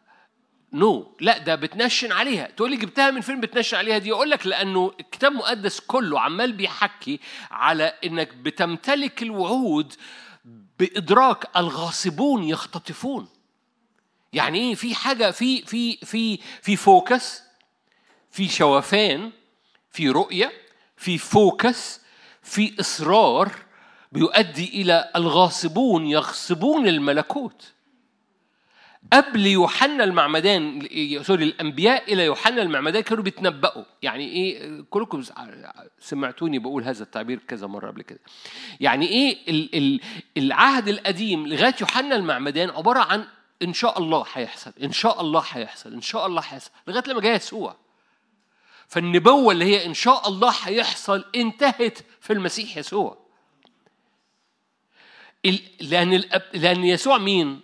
[0.72, 1.06] no no.
[1.20, 2.46] لا ده بتنشن عليها.
[2.56, 6.52] تقول لي جبتها من فين بتنشن عليها دي؟ أقول لك لأنه الكتاب المقدس كله عمال
[6.52, 9.92] بيحكي على إنك بتمتلك الوعود
[10.78, 13.28] بإدراك الغاصبون يختطفون.
[14.32, 17.42] يعني إيه؟ في حاجة في في في في focus
[18.30, 19.30] في شوفان
[19.90, 20.52] في رؤية
[20.96, 22.00] في focus
[22.42, 23.52] في إصرار
[24.12, 27.71] بيؤدي إلى الغاصبون يغصبون الملكوت.
[29.12, 30.88] قبل يوحنا المعمدان
[31.22, 33.84] sorry الأنبياء إلى يوحنا المعمدان كانوا بيتنبأوا.
[34.02, 35.22] يعني إيه؟ كلكم
[35.98, 38.18] سمعتوني بقول هذا التعبير كذا مرة قبل كده.
[38.80, 40.00] يعني إيه؟
[40.36, 43.24] العهد القديم لغاية يوحنا المعمدان عبارة عن
[43.62, 47.36] إن شاء الله هيحصل إن شاء الله هيحصل إن شاء الله هيحصل لغاية لما جاء
[47.36, 47.76] يسوع.
[48.88, 53.18] فالنبوة اللي هي إن شاء الله هيحصل انتهت في المسيح يسوع.
[55.80, 56.22] لأن
[56.54, 57.60] لأن يسوع مين؟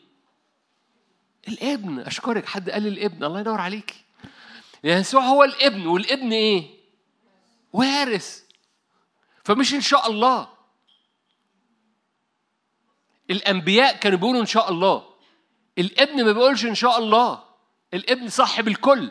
[1.49, 1.99] الابن.
[1.99, 3.95] أشكرك حد قال الابن؟ الله يدور عليك
[4.85, 6.79] يسوع هو الابن والابن إيه؟
[7.73, 8.43] وارث.
[9.45, 10.49] فمش إن شاء الله.
[13.31, 15.09] الأنبياء كانوا بيقولوا إن شاء الله.
[15.79, 17.45] الابن ما بيقولش إن شاء الله.
[17.95, 19.11] الابن صاحب الكل.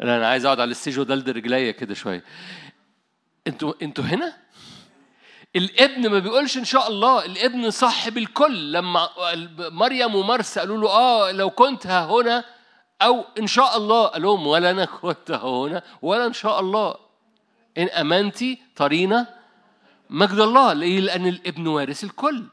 [0.00, 2.24] أنا عايز أقعد على الستيج ودلد رجليا كده شوية.
[3.46, 4.39] أنتوا أنتوا هنا؟
[5.56, 8.72] الابن ما بيقولش إن شاء الله الابن صاحب الكل.
[8.72, 9.08] لما
[9.58, 12.44] مريم ومرسى قالوا له آه لو كنت ها هنا
[13.02, 14.06] أو إن شاء الله.
[14.06, 16.94] قال لهم ولا أنا كنت هنا ولا إن شاء الله.
[17.78, 19.34] إن امنتي ترينا
[20.10, 20.72] مجد الله.
[20.72, 22.44] ليه؟ لأن الابن وارث الكل.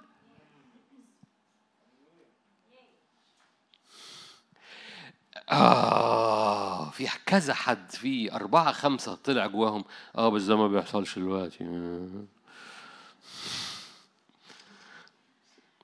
[5.51, 9.85] آه في كذا حد في أربعة خمسة طلع جواهم.
[10.17, 11.63] آه بس ده ما بيحصلش دلوقتي.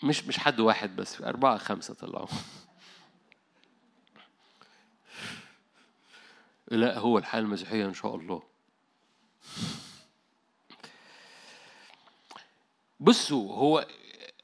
[0.03, 2.27] مش مش حد واحد بس أربعة خمسة طلعوا.
[6.71, 8.43] لا هو الحياة المسيحية إن شاء الله.
[12.99, 13.87] بصوا هو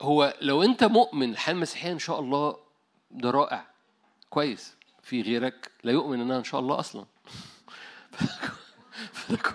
[0.01, 2.57] هو لو أنت مؤمن الحياة المسيحية إن شاء الله
[3.11, 3.65] ده رائع.
[4.29, 4.75] كويس.
[5.03, 7.05] في غيرك لا يؤمن إنها إن شاء الله أصلا.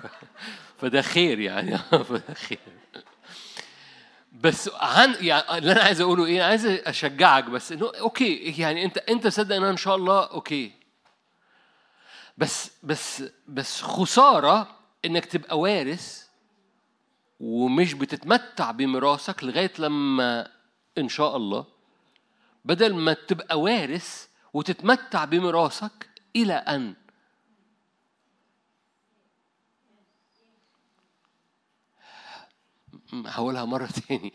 [0.78, 1.78] فده خير يعني.
[2.08, 2.58] فده خير.
[4.44, 8.98] بس عن يعني اللي أنا عايز أقوله إيه عايز أشجعك بس إنه okay يعني انت
[8.98, 10.72] أنت صدق إن إن شاء الله okay.
[12.38, 16.24] بس بس بس خسارة إنك تبقى وارث
[17.40, 20.48] ومش بتتمتع بميراثك لغاية لما
[20.98, 21.66] إن شاء الله
[22.64, 26.94] بدل ما تبقى وارث وتتمتع بميراثك إلى أن
[33.26, 34.32] هقولها مرة تاني.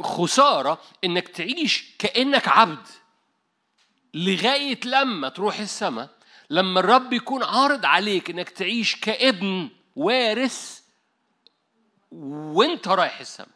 [0.00, 2.86] خسارة إنك تعيش كأنك عبد.
[4.14, 6.10] لغاية لما تروح السماء
[6.50, 10.80] لما الرب يكون عارض عليك إنك تعيش كابن وارث
[12.10, 13.48] وأنت رايح السماء.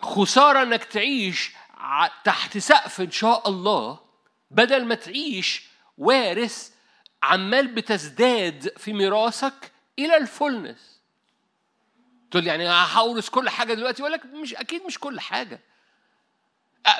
[0.00, 1.52] خسارة إنك تعيش
[2.24, 3.98] تحت سقف إن شاء الله
[4.50, 5.68] بدل ما تعيش
[5.98, 6.70] وارث
[7.22, 10.95] عمال بتزداد في ميراثك إلى الفولنس.
[12.30, 15.60] تقول لي يعني هورث كل حاجة دلوقتي؟ يقول لك مش أكيد مش كل حاجة.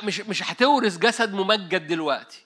[0.02, 2.44] مش مش هتورث جسد ممجد دلوقتي.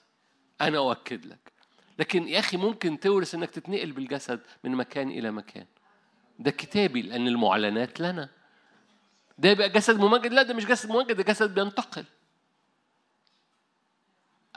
[0.61, 1.51] أنا أؤكد لك.
[1.99, 5.65] لكن يا أخي ممكن تورث إنك تتنقل بالجسد من مكان إلى مكان.
[6.39, 8.29] ده كتابي لأن المعلنات لنا.
[9.37, 10.33] ده يبقى جسد ممجد.
[10.33, 12.05] لا ده مش جسد ممجد ده جسد بينتقل.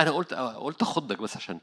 [0.01, 1.61] أنا قلت قلت اخدك بس عشان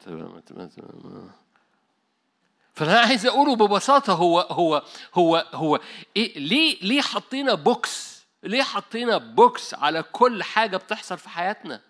[2.74, 5.80] فأنا عايز أقوله ببساطة هو هو هو هو
[6.18, 11.82] إيه ليه ليه حطينا box ليه حطينا box على كل حاجة بتحصل في حياتنا؟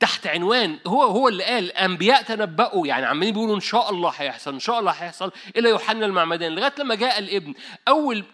[0.00, 4.52] تحت عنوان هو هو اللي قال الانبياء تنبأوا يعني عمالين بيقولوا إن شاء الله هيحصل
[4.52, 7.54] إن شاء الله هيحصل إلى يوحنا المعمدان لغاية لما جاء الابن
[7.88, 8.24] أول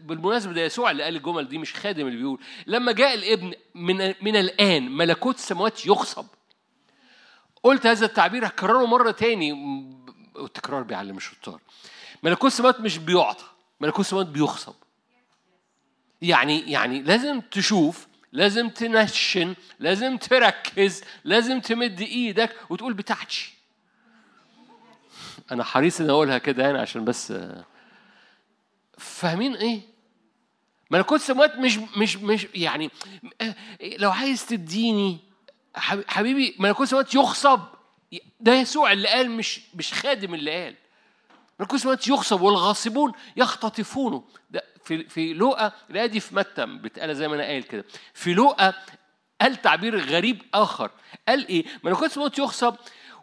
[0.00, 4.14] بالمناسبة ده يسوع اللي قال الجمل دي مش خادم اللي بيقول لما جاء الابن من
[4.22, 6.26] من الآن ملكوت السماوات يخصب
[7.62, 9.52] قلت هذا التعبير هكرره مرة تاني.
[10.34, 11.60] والتكرار بيعلم الشطار
[12.22, 13.44] ملكوت السماوات مش بيعطى
[13.80, 14.74] ملكوت السماوات بيخصب
[16.22, 23.52] يعني يعني لازم تشوف لازم تنشن لازم تركز لازم تمد إيدك وتقول بتاعتي
[25.52, 27.32] أنا حريص ان أقولها كده يعني عشان بس
[28.98, 29.80] فاهمين إيه؟
[30.90, 32.90] ملكوت السماوات مش مش مش يعني
[33.98, 35.18] لو عايز تديني
[35.76, 37.60] حبيبي ملكوت السماوات يغصب.
[38.40, 40.74] ده يسوع اللي قال مش مش خادم اللي قال.
[41.60, 44.24] ملكوت السماوات يغصب والغاصبون يختطفونه.
[44.50, 47.84] ده في في لوقا الآية دي في متى بتقال زي ما أنا قايل كده.
[48.14, 48.74] في لوقا
[49.40, 50.90] قال تعبير غريب آخر.
[51.28, 52.74] قال إيه؟ ملكوت السماوات يغصب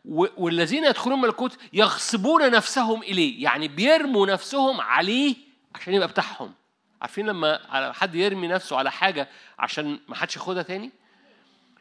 [0.06, 3.44] والذين يدخلون ملكوت يغصبون نفسهم إليه.
[3.44, 5.36] يعني بيرموا نفسهم عليه
[5.76, 6.54] عشان يبقى بتاعهم.
[7.02, 7.60] عارفين لما
[7.94, 10.92] حد يرمي نفسه على حاجة عشان ما حدش ياخدها تاني؟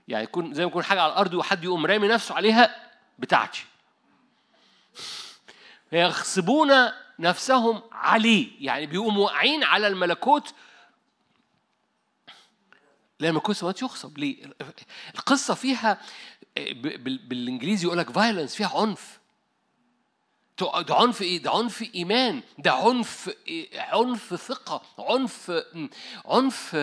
[0.08, 3.64] يعني يكون زي ما يكون حاجة على الأرض وحد يقوم رامي نفسه عليها بتاعتي.
[5.92, 6.72] يغصبون
[7.18, 8.50] نفسهم عليه.
[8.60, 10.54] يعني بيقوموا واقعين على الملكوت.
[13.20, 14.18] لأن الملكوت السماوات يغصب.
[14.18, 14.44] ليه؟
[15.14, 16.00] القصة فيها
[17.28, 19.18] بالإنجليزي يقول لك فايلنس فيها عنف.
[20.60, 23.30] ده عنف إيه؟ ده عنف إيمان، ده عنف
[23.74, 25.62] عنف ثقة، عنف
[26.24, 26.76] عنف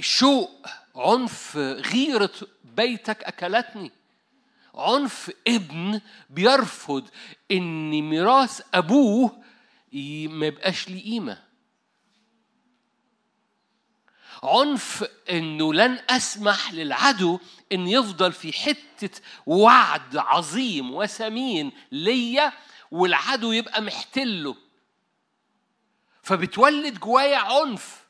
[0.00, 3.92] شوق، عنف غيرة بيتك أكلتني.
[4.74, 7.08] عنف ابن بيرفض
[7.50, 9.42] إن ميراث أبوه
[10.28, 11.42] ما يبقاش ليه قيمة.
[14.42, 17.40] عنف إنه لن أسمح للعدو
[17.72, 22.52] إن يفضل في حتة وعد عظيم وثمين ليا
[22.90, 24.56] والعدو يبقى محتله.
[26.22, 28.07] فبتولد جوايا عنف.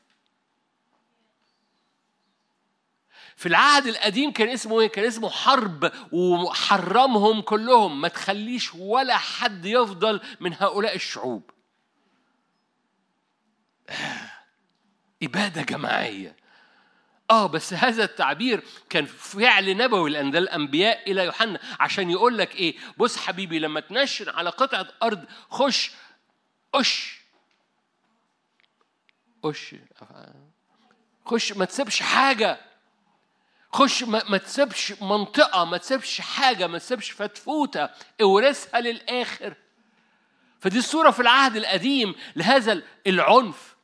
[3.39, 9.65] في العهد القديم كان اسمه إيه؟ كان اسمه حرب وحرمهم كلهم ما تخليش ولا حد
[9.65, 11.51] يفضل من هؤلاء الشعوب.
[15.23, 16.35] إبادة جماعية.
[17.31, 22.55] آه بس هذا التعبير كان فعل نبوي لأن ده الأنبياء إلى يوحنا عشان يقول لك
[22.55, 25.91] إيه بص حبيبي لما تنشن على قطعة أرض خش
[26.73, 27.19] قش
[29.43, 29.75] قش
[31.25, 32.68] خش ما تسيبش حاجة
[33.71, 37.89] خش ما, ما تسيبش منطقة ما تسيبش حاجة ما تسيبش فتفوتة
[38.21, 39.53] اورثها للآخر.
[40.59, 43.75] فدي الصورة في العهد القديم لهذا العنف.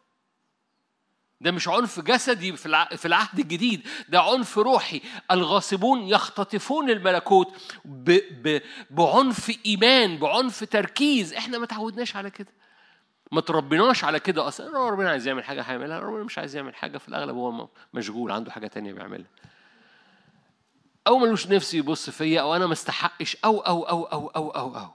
[1.41, 5.01] ده مش عنف جسدي في العهد الجديد ده عنف روحي.
[5.31, 7.53] الغاصبون يختطفون الملكوت
[7.85, 11.33] ب ب بعنف إيمان بعنف تركيز.
[11.33, 12.51] إحنا ما تعودناش على كده.
[13.31, 14.89] ما تربيناش على كده أصلا.
[14.89, 15.99] ربنا عايز يعمل حاجة هيعملها.
[15.99, 19.27] ربنا مش عايز يعمل حاجة في الأغلب هو مشغول عنده حاجة تانية بيعملها.
[21.07, 23.37] أو ملوش نفس يبص فيا أو أنا ما استحقش.
[23.45, 24.89] أو أو أو أو أو أو أو.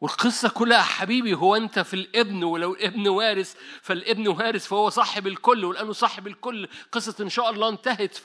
[0.00, 5.64] والقصة كلها حبيبي هو أنت في الابن ولو الابن وارث فالابن وارث فهو صاحب الكل
[5.64, 8.16] ولأنه صاحب الكل قصة إن شاء الله انتهت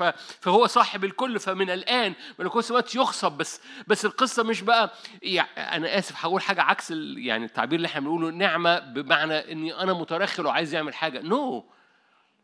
[0.42, 3.32] فهو صاحب الكل فمن الآن ملكوت السماوات يخصب.
[3.32, 8.02] بس بس القصة مش بقى يعني أنا آسف هقول حاجة عكس يعني التعبير اللي إحنا
[8.02, 11.22] بنقوله نعمة بمعنى إني أنا مترخل وعايز يعمل حاجة.
[11.22, 11.64] نو no.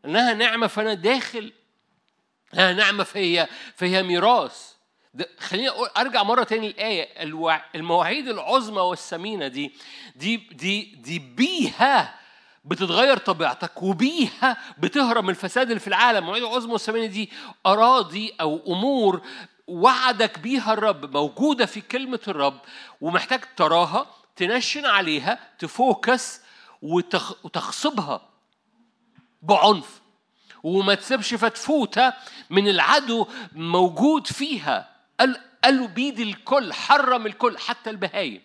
[0.04, 1.52] إنها نعمة فأنا داخل
[2.54, 4.74] ها نعمة فهي فهي ميراث.
[5.38, 7.22] خليني أرجع مرة تاني الايه
[7.74, 9.72] المواعيد العظمى والثمينة دي
[10.16, 12.14] دي دي دي بيها
[12.64, 16.18] بتتغير طبيعتك وبيها بتهرب من الفساد اللي في العالم.
[16.18, 17.30] المواعيد العظمى والثمينة دي
[17.66, 19.20] أراضي أو أمور
[19.66, 22.60] وعدك بيها الرب موجودة في كلمة الرب
[23.00, 26.40] ومحتاج تراها تنشن عليها تفوكس
[26.82, 28.28] وتخصبها
[29.42, 30.03] بعنف.
[30.64, 32.12] وما تسيبش فتفوتة
[32.50, 34.88] من العدو موجود فيها.
[35.20, 38.42] قال قالوا بيد الكل حرم الكل حتى البهايم.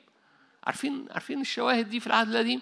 [0.64, 2.62] عارفين عارفين الشواهد دي في العهد القديم؟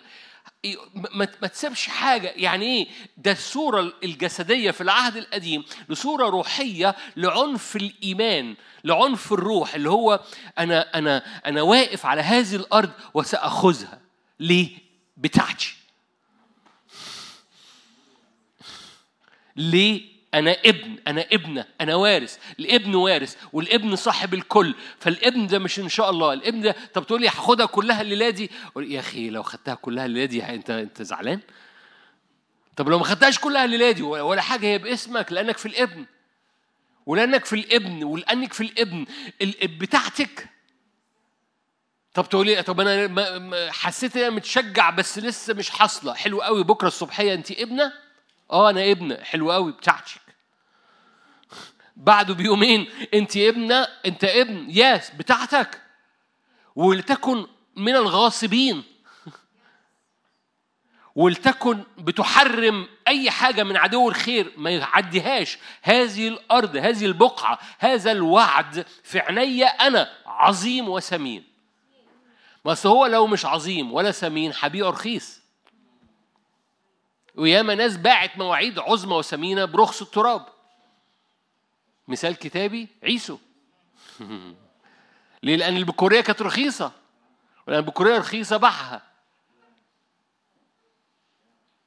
[1.13, 2.27] ما تسيبش حاجة.
[2.35, 9.89] يعني إيه؟ ده الصورة الجسدية في العهد القديم لصورة روحية لعنف الإيمان لعنف الروح اللي
[9.89, 10.19] هو
[10.59, 14.01] أنا أنا أنا واقف على هذه الأرض وسأخذها.
[14.39, 14.69] ليه؟
[15.17, 15.76] بتاعتي.
[19.57, 22.37] ليه أنا ابن أنا ابنة أنا وارث.
[22.59, 24.75] الابن وارث والابن صاحب الكل.
[24.99, 26.33] فالابن ده مش إن شاء الله.
[26.33, 30.25] الابن ده طب تقول لي هاخدها كلها الليلة دي؟ يا أخي لو خدتها كلها الليلة
[30.25, 31.39] دي أنت أنت زعلان؟
[32.75, 36.05] طب لو ما خدتهاش كلها الليلة دي ولا حاجة هي باسمك لأنك في الابن.
[37.05, 39.05] ولأنك في الابن ولأنك في الابن.
[39.63, 40.49] بتاعتك.
[42.13, 46.13] طب تقولي طب أنا حسيت إن أنا متشجع بس لسه مش حاصلة.
[46.13, 47.93] حلو قوي بكرة الصبحية انت ابنة؟
[48.51, 50.21] آه أنا ابن حلو قوي بتاعتك.
[51.95, 55.81] بعده بيومين انت ابنة انت ابن ياس بتاعتك.
[56.75, 58.83] ولتكن من الغاصبين.
[61.15, 65.57] ولتكن بتحرم أي حاجة من عدو الخير ما يعديهاش.
[65.81, 71.43] هذه الأرض هذه البقعة هذا الوعد في عيني أنا عظيم وثمين
[72.65, 75.41] بس هو لو مش عظيم ولا ثمين هبيعه رخيص
[77.37, 80.45] وياما ناس باعت مواعيد عظمى وثمينة برخص التراب.
[82.07, 83.37] مثال كتابي عيسو.
[85.43, 86.91] ليه؟ لأن البكورية كانت رخيصة.
[87.67, 89.01] ولأن البكورية رخيصة باعها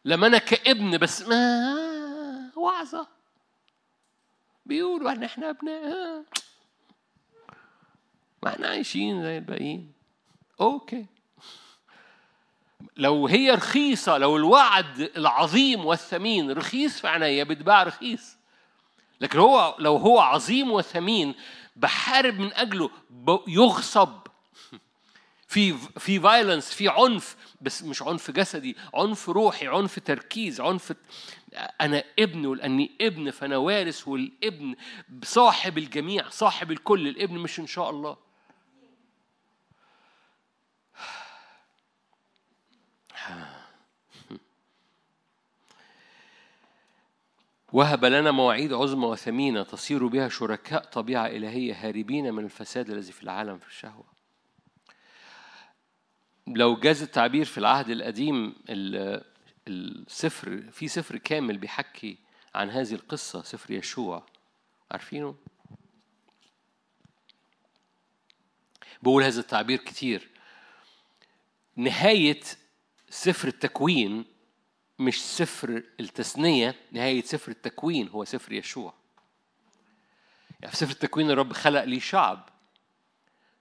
[0.04, 3.06] لما أنا كابن بس ما وعظة.
[4.66, 6.24] بيقولوا ان إحنا أبناء.
[8.42, 9.92] ما إحنا عايشين زي الباقيين.
[10.60, 11.06] okay.
[12.96, 18.36] لو هي رخيصة لو الوعد العظيم والثمين رخيص في عينيا بتباع رخيص.
[19.20, 21.34] لكن هو لو هو عظيم وثمين
[21.76, 22.90] بحارب من أجله
[23.48, 24.20] يغصب.
[25.48, 27.36] في في violence في عنف.
[27.60, 30.92] بس مش عنف جسدي عنف روحي عنف تركيز عنف
[31.80, 34.74] أنا ابن ولاني ابن فأنا وارث والابن
[35.24, 38.29] صاحب الجميع صاحب الكل الابن مش إن شاء الله.
[47.72, 53.22] وهب لنا مواعيد عظمى وثمينة تصير بها شركاء طبيعة إلهية هاربين من الفساد الذي في
[53.22, 54.04] العالم في الشهوة.
[56.46, 58.54] لو جاز التعبير في العهد القديم
[59.68, 62.18] السفر في سفر كامل بيحكي
[62.54, 64.26] عن هذه القصة سفر يشوع.
[64.90, 65.34] عارفينه؟
[69.02, 70.28] بقول هذا التعبير كتير.
[71.76, 72.40] نهاية
[73.10, 74.24] سفر التكوين
[75.00, 78.94] مش سفر التثنية نهاية سفر التكوين هو سفر يشوع.
[80.60, 82.48] يعني في سفر التكوين الرب خلق لي شعب.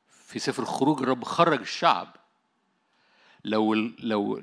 [0.07, 2.15] في سفر الخروج الرب خرج الشعب.
[3.45, 4.35] لو لو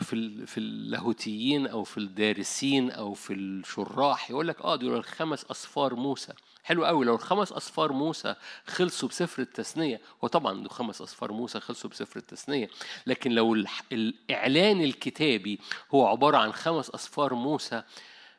[0.00, 5.94] في في اللاهوتيين أو في الدارسين أو في الشراح يقول لك آه دول الخمس أصفار
[5.94, 6.32] موسى.
[6.66, 7.04] حلو قوي.
[7.04, 8.34] لو الخمس أصفار موسى
[8.66, 12.70] خلصوا بسفر التثنية وطبعا دول خمس أصفار موسى خلصوا بسفر التثنية
[13.06, 13.54] لكن لو
[13.92, 15.60] الإعلان الكتابي
[15.94, 17.82] هو عبارة عن خمس أصفار موسى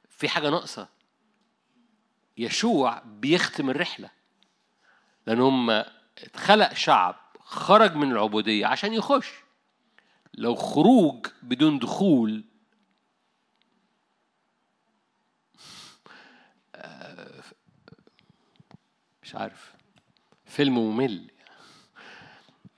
[0.09, 0.87] في حاجة ناقصة.
[2.37, 4.09] يشوع بيختم الرحلة.
[5.27, 5.69] لأن هم
[6.23, 9.29] اتخلق شعب خرج من العبودية عشان يخش.
[10.33, 12.43] لو خروج بدون دخول
[19.27, 19.73] مش عارف.
[20.45, 21.31] فيلم ممل.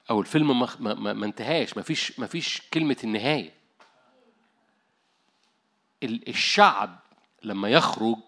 [0.10, 1.78] أو الفيلم ما, ما, ما انتهاش.
[1.78, 3.54] ما فيش ما فيش كلمة النهاية.
[6.04, 7.00] الشعب
[7.44, 8.20] لما يخرج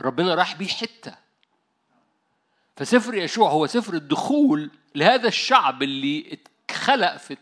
[0.00, 1.14] ربنا راح بيه حتة.
[2.76, 6.38] فسفر يشوع هو سفر الدخول لهذا الشعب اللي
[6.70, 7.36] خلق في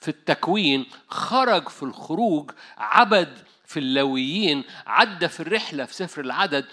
[0.00, 0.86] في التكوين.
[1.08, 6.66] خرج في الخروج عبد في اللويين عدى في الرحلة في سفر العدد.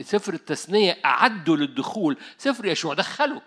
[0.00, 2.16] سفر التثنية اعدوا للدخول.
[2.38, 3.42] سفر يشوع دخله.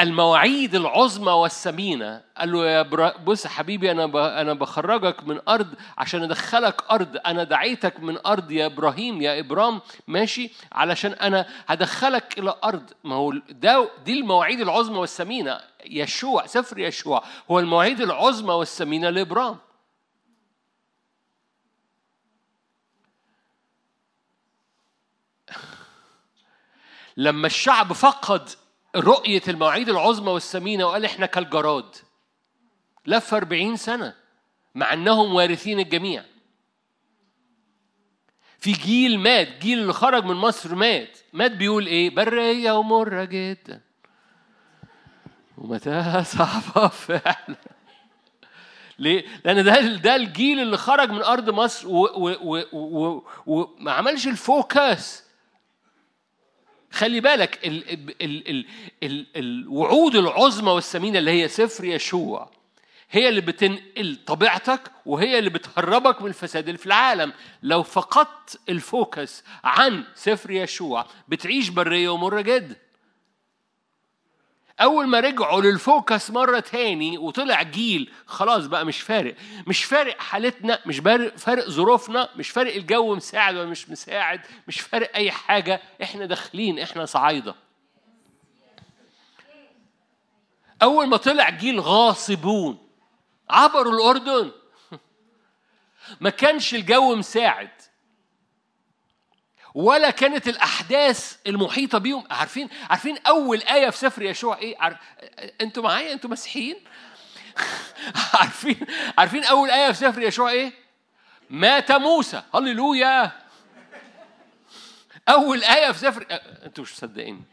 [0.00, 2.22] المواعيد العظمى والثمينة.
[2.36, 2.82] قال له يا
[3.24, 7.16] بص حبيبي أنا أنا بخرجك من أرض عشان أدخلك أرض.
[7.26, 9.80] أنا دعيتك من أرض يا إبراهيم يا إبرام.
[10.06, 12.90] ماشي؟ علشان أنا هدخلك إلى أرض.
[13.04, 15.60] ما هو ده دي المواعيد العظمى والثمينة.
[15.86, 19.56] يشوع سفر يشوع هو المواعيد العظمى والثمينة لإبرام.
[27.18, 28.48] لما الشعب فقد
[28.96, 31.96] رؤية المواعيد العظمى والثمينة وقال إحنا كالجراد
[33.06, 34.14] لف أربعين سنة
[34.74, 36.24] مع أنهم وارثين الجميع.
[38.58, 41.18] في جيل مات جيل اللي خرج من مصر مات.
[41.32, 43.80] مات بيقول إيه؟ برية ومرة جدا.
[45.58, 47.56] ومتاهة صعبة فعلا.
[48.98, 51.84] ليه؟ لأن ده ده الجيل اللي خرج من أرض مصر
[52.72, 55.27] وما عملش الفوكس.
[56.92, 57.90] خلي بالك ال
[58.22, 58.64] ال ال
[59.02, 62.50] ال الوعود العظمى والثمينة اللي هي سفر يشوع
[63.10, 67.32] هي اللي بتنقل طبيعتك وهي اللي بتهربك من الفساد اللي في العالم.
[67.62, 72.76] لو فقدت الـ focus عن سفر يشوع بتعيش برية ومرة جدا
[74.80, 79.34] أول ما رجعوا للـ focus مرة تاني وطلع جيل خلاص بقى مش فارق.
[79.66, 80.98] مش فارق حالتنا مش
[81.36, 85.80] فارق ظروفنا مش فارق الجو مساعد ولا مش مساعد مش فارق أي حاجة.
[86.02, 87.54] إحنا داخلين إحنا صعايدة.
[90.82, 92.78] أول ما طلع جيل غاصبون
[93.50, 94.50] عبروا الأردن.
[96.20, 97.70] ما كانش الجو مساعد.
[99.78, 102.24] ولا كانت الأحداث المحيطة بيهم.
[102.30, 104.96] عارفين؟ عارفين أول آية في سفر يشوع إيه؟ عارف...
[105.60, 106.76] أنتوا معايا؟ أنتوا مسيحيين؟
[108.34, 108.86] عارفين؟
[109.18, 110.72] عارفين أول آية في سفر يشوع إيه؟
[111.50, 112.42] مات موسى.
[112.54, 113.32] هللويا.
[115.28, 116.26] أول آية في سفر
[116.66, 117.44] أنتوا مش مصدقين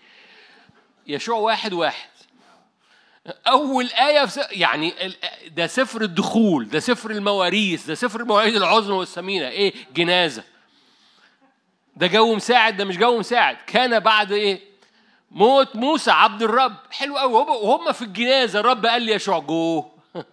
[1.07, 2.09] يشوع واحد واحد.
[3.47, 4.93] أول آية في يعني
[5.47, 9.47] ده سفر الدخول ده سفر المواريث ده سفر المواعيد العظمى والثمينة.
[9.47, 10.54] إيه؟ جنازة.
[11.95, 13.57] ده جو مساعد ده مش جو مساعد.
[13.67, 14.61] كان بعد إيه؟
[15.31, 16.75] موت موسى عبد الرب.
[16.91, 19.91] حلو قوي وهم في الجنازة الرب قال لي يشوع جوه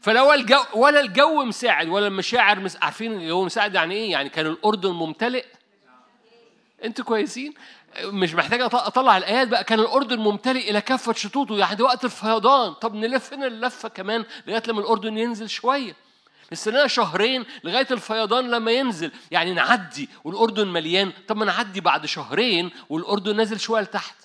[0.00, 2.76] فلا الجو ولا الجو مساعد ولا المشاعر مس...
[2.82, 5.44] عارفين الجو مساعد يعني إيه؟ يعني كان الأردن ممتلئ.
[6.84, 7.54] أنتوا كويسين؟
[8.00, 9.64] مش محتاج أطلع الآيات بقى.
[9.64, 11.58] كان الأردن ممتلئ إلى كافة شطوطه.
[11.58, 12.72] يعني وقت الفيضان.
[12.72, 15.96] طب نلف هنا اللفة كمان لغاية لما الأردن ينزل شوية.
[16.52, 19.12] نستنى شهرين لغاية الفيضان لما ينزل.
[19.30, 21.12] يعني نعدي والأردن مليان.
[21.28, 24.16] طب ما نعدي بعد شهرين والأردن نازل شوية لتحت.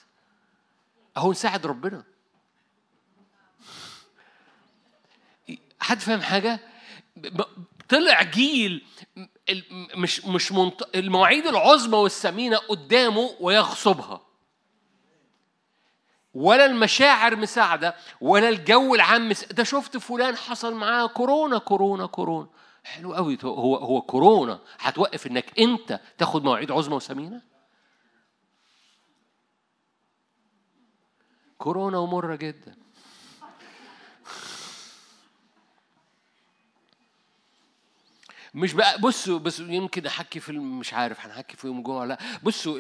[1.17, 2.03] أهو نساعد ربنا.
[5.79, 6.59] حد فاهم حاجة؟
[7.89, 8.85] طلع جيل
[9.95, 10.89] مش مش منط...
[10.95, 14.28] المواعيد العظمى والثمينة قدامه ويغصبها.
[16.33, 19.45] ولا المشاعر مساعدة ولا الجو العام مس...
[19.45, 22.47] ده شفت فلان حصل معاه كورونا كورونا كورونا.
[22.83, 27.41] حلو قوي هو هو كورونا هتوقف إنك أنت تاخد مواعيد عظمى وثمينه
[31.57, 32.75] كورونا ومرة جدا.
[38.53, 42.17] مش بقى بصوا بس يمكن أحكي في مش عارف هنحكي في يوم الجمعة لأ.
[42.43, 42.79] بصوا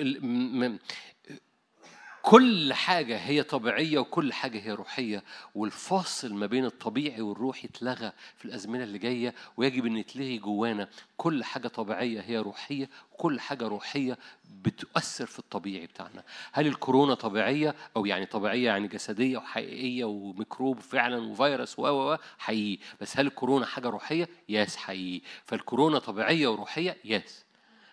[2.21, 5.23] كل حاجة هي طبيعية وكل حاجة هي روحية
[5.55, 10.89] والفاصل ما بين الطبيعي والروحي اتلغى في الأزمنة اللي جاية ويجب أن يتلغي جوانا.
[11.17, 14.17] كل حاجة طبيعية هي روحية وكل حاجة روحية
[14.61, 16.23] بتؤثر في الطبيعي بتاعنا.
[16.51, 22.83] هل الكورونا طبيعية؟ أو يعني طبيعية يعني جسدية وحقيقية وميكروب فعلا وفيروس و و حقيقي.
[23.01, 25.21] بس هل الكورونا حاجة روحية؟ يس حقيقي.
[25.45, 27.48] فالكورونا طبيعية وروحية؟ يس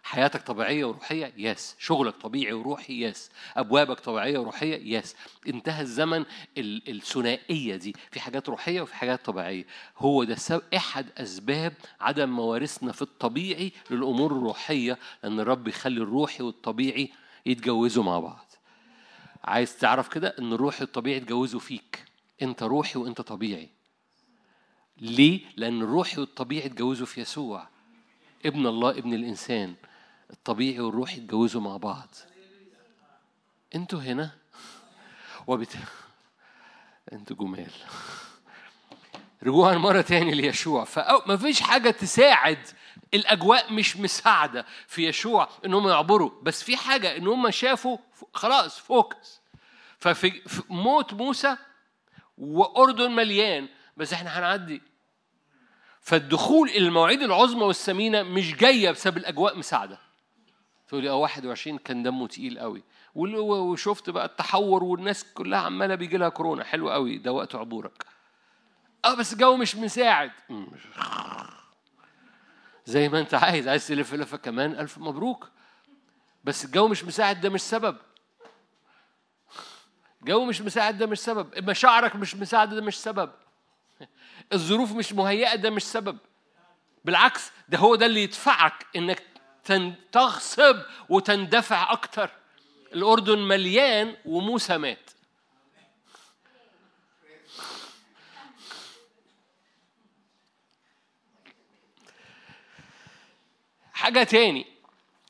[0.07, 5.17] حياتك طبيعية وروحية؟ yes شغلك طبيعي وروحي؟ yes أبوابك طبيعية وروحية؟ yes
[5.49, 6.25] انتهى الزمن
[6.59, 7.95] الثنائية دي.
[8.11, 9.65] في حاجات روحية وفي حاجات طبيعية.
[9.99, 10.37] هو ده
[10.77, 17.11] أحد أسباب عدم مواريثنا في الطبيعي للأمور الروحية لأن الرب يخلي الروحي والطبيعي
[17.47, 18.53] يتجوزوا مع بعض.
[19.45, 22.05] عايز تعرف كده؟ إن الروحي والطبيعي يتجوزوا فيك.
[22.43, 23.69] أنت روحي وأنت طبيعي.
[25.01, 27.69] ليه؟ لأن الروحي والطبيعي اتجوزوا في يسوع
[28.47, 29.75] ابن الله ابن الإنسان.
[30.31, 32.09] الطبيعي والروحي يتجوزوا مع بعض.
[33.75, 34.31] أنتوا هنا؟
[35.47, 35.77] وبت...
[37.13, 37.71] أنتوا جمال.
[39.43, 40.85] رجوعا مرة تاني ليشوع.
[40.85, 42.59] فما فيش حاجة تساعد.
[43.15, 46.31] الأجواء مش مساعدة في يشوع إن هم يعبروا.
[46.43, 47.99] بس في حاجة إن هم شافوا
[48.35, 49.41] خلاص فوكس.
[49.99, 51.57] ففي موت موسى
[52.39, 53.69] وأردن مليان.
[53.97, 54.83] بس إحنا هنعدي.
[56.01, 60.06] فالدخول إلى المواعيد العظمى والثمينة مش جاية بسبب الأجواء مساعدة.
[60.89, 62.83] تقول لي آه 21 كان دمه تقيل قوي.
[63.15, 66.65] وشفت بقى التحور والناس كلها عمالة بيجي لها كورونا.
[66.65, 68.07] حلو قوي ده وقت عبورك.
[69.05, 70.31] آه بس الجو مش مساعد.
[72.87, 75.51] زي ما انت عايز عايز تلف لفة كمان ألف مبروك.
[76.45, 77.97] بس الجو مش مساعد ده مش سبب.
[80.21, 81.69] الجو مش مساعد ده مش سبب.
[81.71, 83.31] مشاعرك مش مساعده ده مش سبب.
[84.53, 86.19] الظروف مش مهيئة ده مش سبب.
[87.05, 89.23] بالعكس ده هو ده اللي يدفعك إنك
[90.13, 92.31] تغصب وتندفع أكتر.
[92.93, 95.11] الأردن مليان وموسى مات.
[103.93, 104.67] حاجة تاني.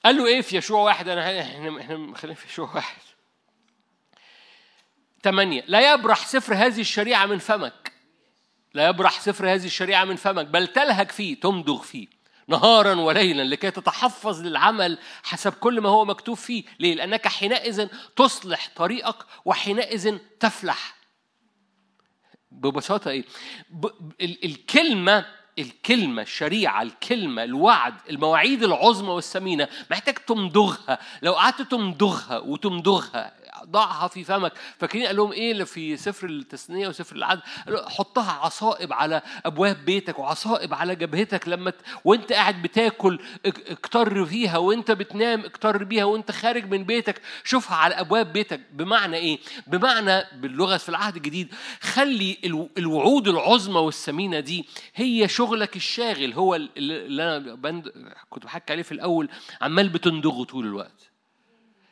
[0.05, 3.03] قال له إيه في يشوع واحد؟ أنا إحنا إحنا خلينا في يشوع واحد.
[5.23, 7.93] ثمانية لا يبرح سفر هذه الشريعة من فمك.
[8.75, 12.16] لا يبرح سفر هذه الشريعة من فمك بل تلهج فيه تمضغ فيه.
[12.49, 16.65] نهارا وليلا لكي تتحفظ للعمل حسب كل ما هو مكتوب فيه.
[16.79, 20.97] ليه؟ لأنك حينئذ تصلح طريقك وحينئذ تفلح.
[22.51, 23.25] ببساطة إيه؟
[23.71, 23.87] ب...
[24.21, 25.27] الكلمة
[25.59, 30.99] الكلمة الشريعة الكلمة الوعد المواعيد العظمى والثمينة محتاج تمضغها.
[31.23, 33.33] لو قعدت تمضغها وتمضغها
[33.65, 34.53] ضعها في فمك.
[34.79, 37.43] فاكرين قال لهم إيه اللي في سفر التثنية وسفر العدد
[37.87, 41.75] حطها عصائب على أبواب بيتك وعصائب على جبهتك لما ت...
[42.05, 47.23] وأنت قاعد بتاكل أكتر فيها وأنت بتنام أكتر بيها وأنت خارج من بيتك.
[47.45, 48.61] شوفها على أبواب بيتك.
[48.73, 52.39] بمعنى إيه؟ بمعنى باللغة في العهد الجديد خلي
[52.79, 56.33] الوعود العظمى والثمينة دي هي شغلك الشاغل.
[56.33, 57.93] هو اللي أنا بند...
[58.31, 59.29] كنت بحكي عليه في الأول
[59.61, 61.11] عمال بتندغه طول الوقت.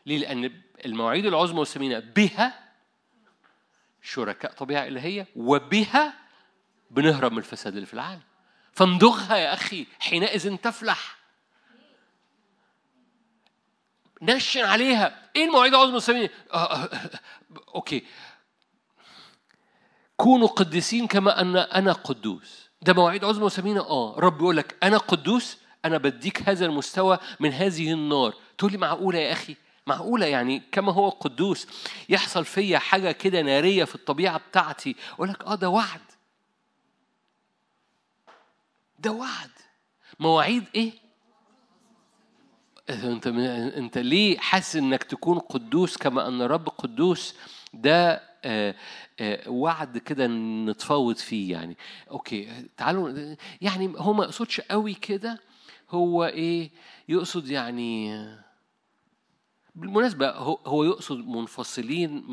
[0.07, 2.65] ليه؟ لأن المواعيد العظمى والثمينة بها
[4.03, 6.15] شركاء طبيعة إلهية وبها
[6.91, 8.23] بنهرب من الفساد اللي في العالم.
[8.73, 11.17] فامضغها يا أخي حينئذ تفلح.
[14.23, 15.31] نشن عليها.
[15.37, 17.11] إيه المواعيد العظمى والثمينة؟ آه، آه،
[17.75, 18.05] أوكي.
[20.17, 22.71] كونوا قديسين كما أن أنا قدوس.
[22.83, 24.15] ده مواعيد عظمى وثمينة؟ آه.
[24.19, 28.35] رب يقول لك أنا قدوس أنا بديك هذا المستوى من هذه النار.
[28.59, 29.57] تقول لي معقولة يا أخي؟
[29.87, 31.67] معقولة يعني كما هو قدوس
[32.09, 36.01] يحصل فيا حاجة كده نارية في الطبيعة بتاعتي أقول لك آه ده وعد.
[38.99, 39.51] ده وعد.
[40.21, 40.93] مواعيد إيه؟
[42.91, 43.27] أنت
[43.77, 47.35] أنت ليه حاسس إنك تكون قدوس كما أن الرب قدوس؟
[47.75, 48.75] ده آه
[49.21, 51.77] آه وعد كده نتفاوض فيه يعني.
[52.11, 55.41] okay تعالوا يعني هو ما يقصدش قوي كده
[55.91, 56.71] هو إيه؟
[57.09, 58.27] يقصد يعني
[59.75, 60.31] بالمناسبة
[60.67, 62.25] هو يقصد منفصلين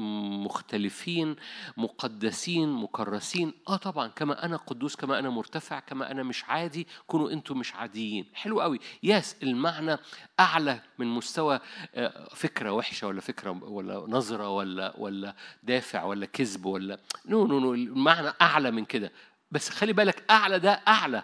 [0.44, 1.36] مختلفين
[1.78, 3.54] مقدسين مكرسين.
[3.68, 7.76] آه طبعا كما أنا قدوس كما أنا مرتفع كما أنا مش عادي كونوا أنتم مش
[7.76, 8.26] عاديين.
[8.34, 8.80] حلو قوي.
[9.04, 9.98] yes المعنى
[10.40, 11.60] أعلى من مستوى
[11.96, 17.00] آه، فكرة وحشة ولا فكرة ولا نظرة ولا ولا دافع ولا كذب ولا.
[17.26, 19.12] no no no المعنى أعلى من كده.
[19.52, 21.24] بس خلي بالك أعلى ده أعلى.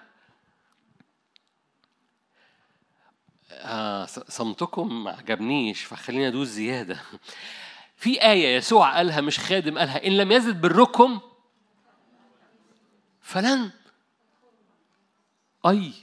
[3.51, 6.99] آه صمتكم ما عجبنيش فخلينا أدوس زيادة.
[7.95, 11.19] في آية يسوع قالها مش خادم قالها إن لم يزد بركم
[13.21, 13.71] فلن.
[15.65, 15.93] أي.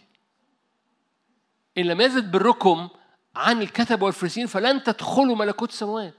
[1.79, 2.89] إن لم يزد بركم
[3.37, 6.15] عن الكتب والفريسين فلن تدخلوا ملكوت السماوات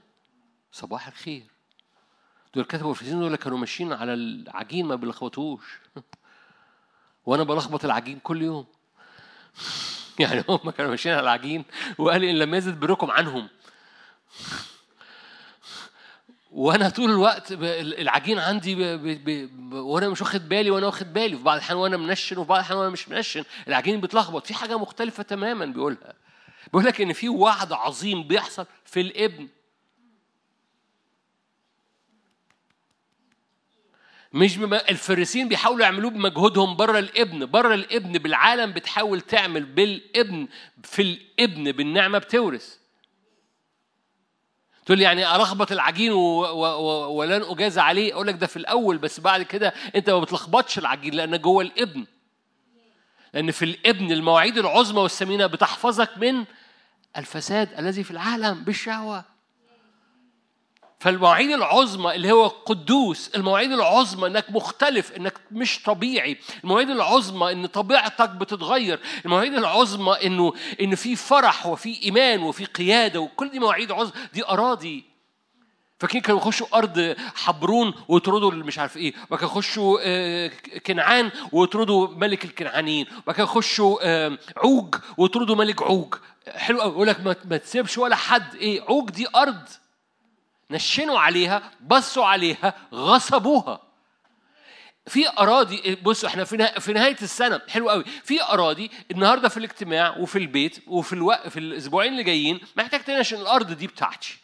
[0.72, 1.46] صباح الخير.
[2.54, 5.80] دول الكتب والفريسين دول كانوا ماشيين على العجين ما بيلخبطوش.
[7.26, 8.66] وأنا بلخبط العجين كل يوم.
[10.20, 11.64] يعني هم كانوا ماشيين على العجين
[11.98, 13.48] وقال إن لم يزد بركم عنهم.
[16.50, 18.80] وأنا طول الوقت العجين عندي ب...
[19.24, 19.72] ب...
[19.72, 22.78] وأنا مش واخد بالي وأنا واخد بالي في بعض الأحيان وأنا منشن وفي بعض الأحيان
[22.78, 24.46] وأنا مش منشن العجين بيتلخبط.
[24.46, 26.14] في حاجة مختلفة تماما بيقولها.
[26.66, 29.48] بيقول لك إن في وعد عظيم بيحصل في الابن.
[34.36, 34.74] مش بم...
[34.74, 37.46] الفريسين بيحاولوا يعملوه بمجهودهم بره الابن.
[37.46, 40.48] بره الابن بالعالم بتحاول تعمل بالابن
[40.82, 42.76] في الابن بالنعمة بتورث.
[44.86, 46.18] تقول لي يعني ألخبط العجين و...
[46.40, 46.64] و...
[46.66, 47.16] و...
[47.18, 51.14] ولن أجاز عليه؟ أقول لك ده في الأول بس بعد كده أنت ما بتلخبطش العجين
[51.14, 52.06] لأن جوه الابن.
[53.34, 56.44] لأن في الابن المواعيد العظمى والثمينة بتحفظك من
[57.16, 59.35] الفساد الذي في العالم بالشهوة.
[60.98, 66.38] فالمواعيد العظمى اللي هو قدوس المواعيد العظمى إنك مختلف إنك مش طبيعي.
[66.64, 69.00] المواعيد العظمى إن طبيعتك بتتغير.
[69.24, 74.44] المواعيد العظمى إنه إن في فرح وفي إيمان وفي قيادة وكل دي مواعيد عظمى دي
[74.44, 75.04] أراضي.
[75.98, 79.14] فاكرين كانوا يخشوا أرض حبرون ويطردوا مش عارف إيه.
[79.26, 80.50] وبعد كده يخشوا آه،
[80.86, 83.06] كنعان ويطردوا ملك الكنعانيين.
[83.22, 86.14] وبعد كده يخشوا آه، عوج ويطردوا ملك عوج.
[86.48, 88.54] حلو قوي يقول لك ما تسيبش ولا حد.
[88.54, 89.62] إيه؟ عوج دي أرض.
[90.70, 93.82] نشنوا عليها بصوا عليها غصبوها.
[95.06, 98.04] في أراضي بصوا إحنا في في نهاية السنة حلو قوي.
[98.04, 103.40] في أراضي النهارده في الاجتماع وفي البيت وفي الوقت في الأسبوعين اللي جايين محتاج تنشن
[103.40, 104.36] الأرض دي بتاعتي.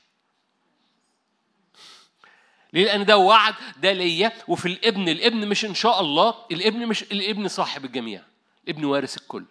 [2.72, 7.02] ليه؟ لأن ده وعد ده ليا وفي الابن الابن مش إن شاء الله الابن مش
[7.02, 8.22] الابن صاحب الجميع.
[8.64, 9.44] الابن وارث الكل.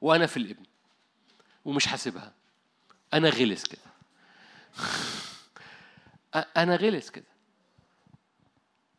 [0.00, 0.64] وأنا في الابن.
[1.64, 2.32] ومش حاسبها.
[3.14, 3.80] أنا غلس كده.
[6.34, 7.38] أنا غلس كده.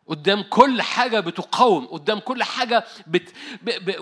[0.07, 3.33] قدام كل حاجة بتقاوم قدام كل حاجة بت...
[3.61, 3.69] ب...
[3.69, 3.95] ب...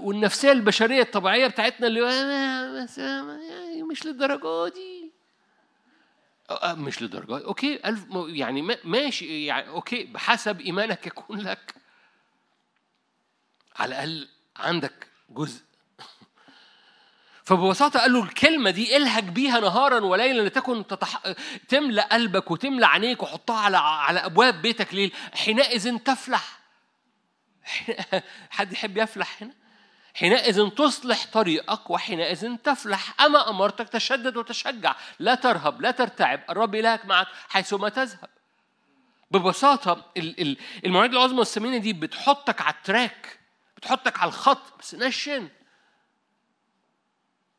[0.00, 2.00] والنفسية البشرية الطبيعية بتاعتنا اللي
[3.40, 5.12] يعني مش للدرجة دي.
[6.64, 11.74] مش للدرجة okay ألف يعني ماشي يعني okay بحسب إيمانك يكون لك.
[13.76, 15.62] على الأقل عندك جزء
[17.44, 21.22] فببساطة قال له الكلمة دي الهج بيها نهارا وليلا لتكن تتح...
[21.68, 25.12] تملأ قلبك وتملأ عينيك وحطها على على أبواب بيتك ليل.
[25.34, 26.58] حينئذ تفلح.
[28.50, 29.52] حد يحب يفلح هنا؟
[30.14, 33.20] حينئذ تصلح طريقك وحينئذ تفلح.
[33.20, 34.94] أما أمرتك تشدد وتشجع.
[35.18, 36.40] لا ترهب لا ترتعب.
[36.50, 38.28] الرب إلهك معك حيثما تذهب.
[39.30, 40.12] ببساطة
[40.84, 43.38] المواعيد العظمى والثمينة دي بتحطك على التراك
[43.76, 45.48] بتحطك على الخط بس نشن.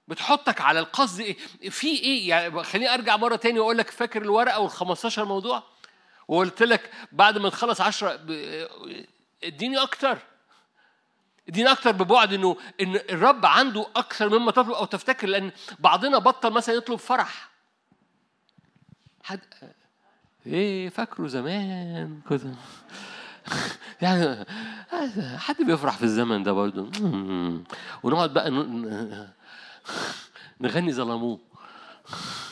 [0.08, 1.38] بتحطك على القصد إيه؟
[1.70, 5.64] في إيه؟ يعني خليني أرجع مرة تاني وأقول لك فاكر الورقة وال 15 موضوع؟
[6.28, 8.20] وقلت لك بعد ما تخلص 10
[9.44, 10.18] اديني أكتر.
[11.50, 16.52] اديني أكتر ببعد إنه إن الرب عنده أكثر مما تطلب أو تفتكر لأن بعضنا بطل
[16.52, 17.50] مثلا يطلب فرح.
[19.24, 19.40] حد
[20.46, 22.56] إيه فاكره زمان كده.
[24.02, 24.46] يعني
[25.38, 26.90] حد بيفرح في الزمن ده برضه.
[28.04, 28.52] ونقعد بقى
[30.62, 31.40] نغني ظلموه.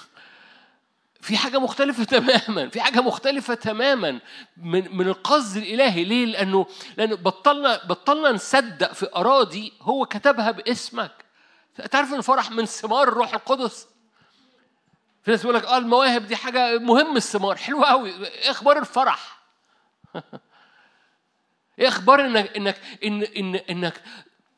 [1.21, 4.19] في حاجة مختلفة تماما في حاجة مختلفة تماما
[4.57, 6.03] من من القصد الإلهي.
[6.03, 6.65] ليه؟ لأنه
[6.97, 11.11] لأنه بطلنا بطلنا نصدق في أراضي هو كتبها باسمك.
[11.91, 13.87] تعرف الفرح من ثمار الروح القدس؟
[15.23, 17.55] في ناس يقول لك آه المواهب دي حاجة مهم الثمار.
[17.55, 19.39] حلوة قوي إيه أخبار الفرح؟
[21.79, 24.01] إيه أخبار إنك إنك إن إن إنك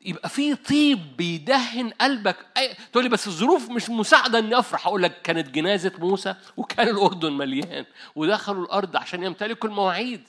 [0.06, 2.36] يبقى في طيب بيدهن قلبك.
[2.56, 2.74] أي...
[2.92, 4.86] تقول لي بس الظروف مش مساعدة إني أفرح.
[4.86, 7.84] أقول لك كانت جنازة موسى وكان الأردن مليان
[8.14, 10.28] ودخلوا الأرض عشان يمتلكوا المواعيد.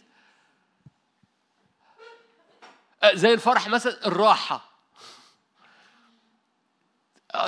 [3.13, 4.66] زي الفرح مثلا الراحة.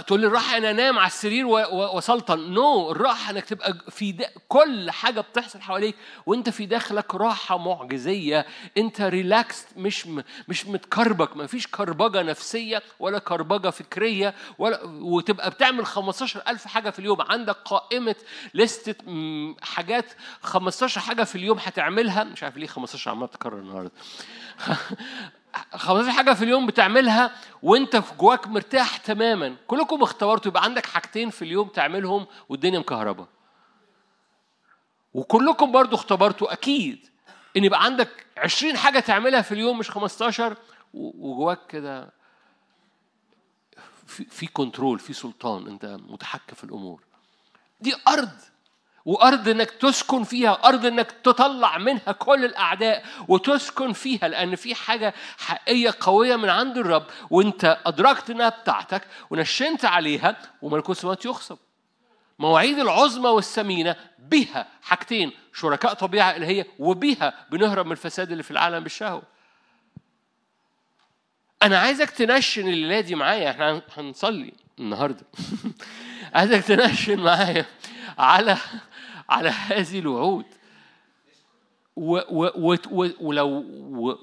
[0.07, 2.91] تقول لي الراحة أنا أنام على السرير وسلطن no no.
[2.91, 8.45] الراحة إنك تبقى في دا كل حاجة بتحصل حواليك وأنت في داخلك راحة معجزية.
[8.77, 10.21] أنت relaxed مش م...
[10.47, 11.37] مش متكربك.
[11.37, 17.21] ما فيش كربجة نفسية ولا كربجة فكرية ولا وتبقى بتعمل 15000 حاجة في اليوم.
[17.21, 18.15] عندك قائمة
[18.53, 18.95] لستة
[19.61, 20.05] حاجات
[20.41, 22.23] 15 حاجة في اليوم هتعملها.
[22.23, 23.91] مش عارف ليه 15 عمال تكرر النهارده.
[25.75, 27.31] 15 حاجة في اليوم بتعملها
[27.63, 29.55] وانت في جواك مرتاح تماما.
[29.67, 33.27] كلكم اختبرتوا يبقى عندك حاجتين في اليوم تعملهم والدنيا مكهربة.
[35.13, 37.07] وكلكم برضو اختبرتوا أكيد
[37.57, 40.57] إن يبقى عندك 20 حاجة تعملها في اليوم مش 15
[40.93, 42.11] وجواك كده
[44.07, 47.03] في, في كنترول في سلطان أنت متحكم في الأمور.
[47.81, 48.29] دي أرض.
[49.09, 55.13] وأرض إنك تسكن فيها أرض إنك تطلع منها كل الأعداء وتسكن فيها لأن في حاجة
[55.37, 61.57] حقيقية قوية من عند الرب وأنت أدركت إنها بتاعتك ونشنت عليها وملكوت السماوات يخصب
[62.39, 68.79] مواعيد العظمى والثمينة بها حاجتين شركاء طبيعة إلهية وبها بنهرب من الفساد اللي في العالم
[68.79, 69.23] بالشهوة.
[71.63, 75.25] أنا عايزك تنشن الليلة دي معايا إحنا هنصلي النهارده.
[76.35, 77.65] عايزك تنشن معايا
[78.17, 78.57] على
[79.29, 80.45] على هذه الوعود.
[81.95, 83.47] و و و ولو
[83.79, 84.17] و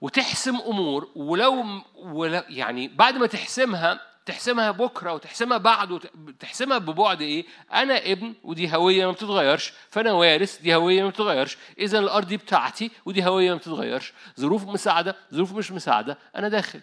[0.00, 1.64] وتحسم أمور ولو,
[1.96, 8.76] ولو يعني بعد ما تحسمها تحسمها بكرة وتحسمها بعد وتحسمها ببعد إيه؟ أنا ابن ودي
[8.76, 11.56] هوية ما بتتغيرش فأنا وارث دي هوية ما بتتغيرش.
[11.78, 14.12] اذا الأرض دي بتاعتي ودي هوية ما بتتغيرش.
[14.40, 16.80] ظروف مساعدة ظروف مش مساعدة أنا داخل.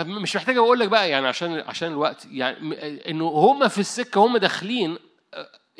[0.00, 2.56] مش محتاج أقول لك بقى يعني عشان عشان الوقت يعني
[3.10, 4.98] إنه هم في السكة هم داخلين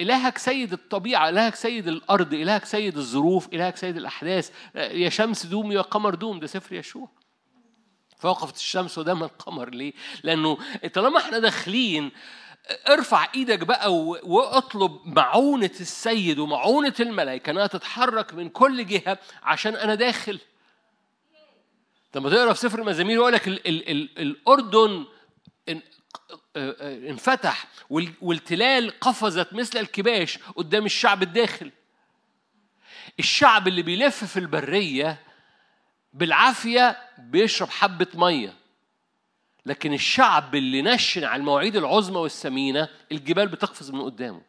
[0.01, 5.73] إلهك سيد الطبيعة إلهك سيد الأرض إلهك سيد الظروف إلهك سيد الأحداث يا شمس دوم
[5.73, 7.09] يا قمر دوم ده سفر يشوع
[8.19, 9.93] فوقفت الشمس ودام القمر ليه؟
[10.23, 10.59] لأنه
[10.95, 12.11] طالما إحنا داخلين
[12.89, 19.95] ارفع إيدك بقى واطلب معونة السيد ومعونة الملائكة إنها تتحرك من كل جهة عشان أنا
[19.95, 20.41] داخل
[22.17, 25.05] لما تقرا في سفر المزامير يقول لك ال ال ال الأردن
[27.11, 27.67] انفتح
[28.21, 31.71] والتلال قفزت مثل الكباش قدام الشعب الداخل
[33.19, 35.21] الشعب اللي بيلف في البرية
[36.13, 38.55] بالعافية بيشرب حبة مية.
[39.67, 44.43] لكن الشعب اللي نشن على المواعيد العظمى والثمينة الجبال بتقفز من قدامه.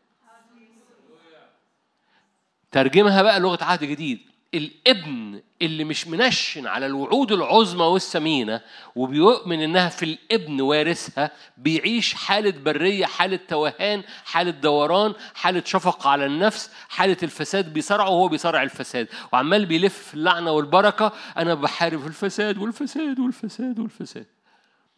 [2.71, 4.19] ترجمها بقى لغة عهد جديد.
[4.53, 8.61] الابن اللي مش منشن على الوعود العظمى والثمينة
[8.95, 16.25] وبيؤمن إنها في الابن وارثها بيعيش حالة برية حالة توهان حالة دوران حالة شفقة على
[16.25, 19.07] النفس حالة الفساد بيصارعه وهو بيصارع الفساد.
[19.33, 24.25] وعمال بيلف اللعنة والبركة أنا بحارب الفساد والفساد والفساد والفساد.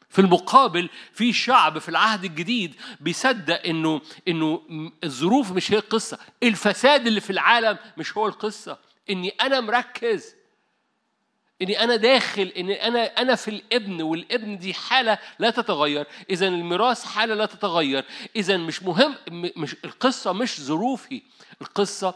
[0.10, 4.62] في المقابل في شعب في العهد الجديد بيصدق إنه إنه
[5.04, 8.89] الظروف مش هي القصة الفساد اللي في العالم مش هو القصة.
[9.10, 10.36] إني أنا مركز.
[11.62, 12.54] إني أنا داخل.
[12.58, 16.08] إني أنا أنا في الإبن والإبن دي حالة لا تتغير.
[16.30, 18.06] إذا الميراث حالة لا تتغير.
[18.36, 21.22] إذا مش مهم مش القصة مش ظروفي.
[21.62, 22.16] القصة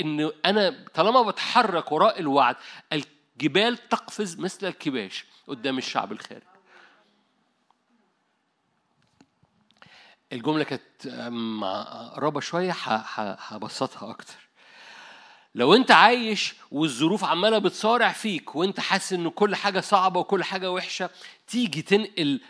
[0.00, 2.56] إن أنا طالما بتحرك وراء الوعد
[2.92, 6.42] الجبال تقفز مثل الكباش قدام الشعب الخارج
[10.32, 11.08] الجملة كانت
[12.16, 12.72] قرابه شوية
[13.38, 14.41] هبسطها أكتر.
[15.54, 20.72] لو انت عايش والظروف عمالة بتصارع فيك وانت حاسس ان كل حاجة صعبة وكل حاجة
[20.72, 21.10] وحشة
[21.48, 22.40] تيجي تنقل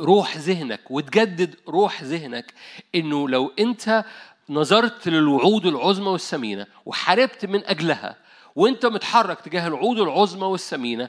[0.00, 2.54] روح ذهنك وتجدد روح ذهنك
[2.94, 4.04] انه لو انت
[4.48, 8.16] نظرت للوعود العظمى والثمينة وحاربت من أجلها
[8.56, 11.08] وانت متحرك تجاه الوعود العظمى والثمينة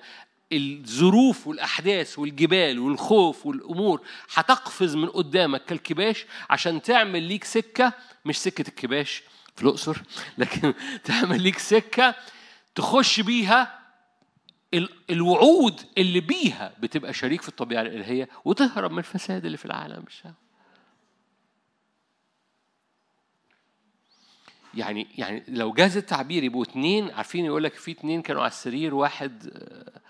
[0.53, 4.01] الظروف والأحداث والجبال والخوف والأمور
[4.34, 7.93] هتقفز من قدامك كالكباش عشان تعمل ليك سكة
[8.26, 9.24] مش سكة الكباش.
[9.56, 9.97] في الأقصر
[10.38, 10.74] لكن
[11.04, 12.16] تعمل ليك سكة
[12.76, 13.80] تخش بيها
[15.10, 20.04] الوعود اللي بيها بتبقى شريك في الطبيعة الإلهية وتهرب من الفساد اللي في العالم.
[20.08, 20.43] الشهوة
[24.74, 28.95] يعني يعني لو جاز التعبير يبقوا اتنين عارفين يقول لك في اتنين كانوا على السرير
[28.95, 30.01] واحد آه،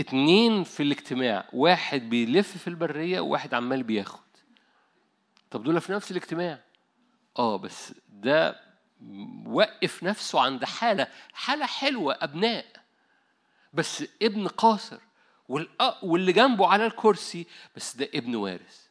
[0.00, 4.20] اتنين في الاجتماع واحد بيلف في البرية وواحد عمال بياخد.
[5.50, 6.60] طب دول في نفس الاجتماع.
[7.38, 8.69] آه بس ده
[9.46, 12.66] وقف نفسه عند حالة حالة حلوة أبناء.
[13.72, 14.98] بس ابن قاصر
[16.02, 17.46] واللي جنبه على الكرسي
[17.76, 18.86] بس ده ابن وارث.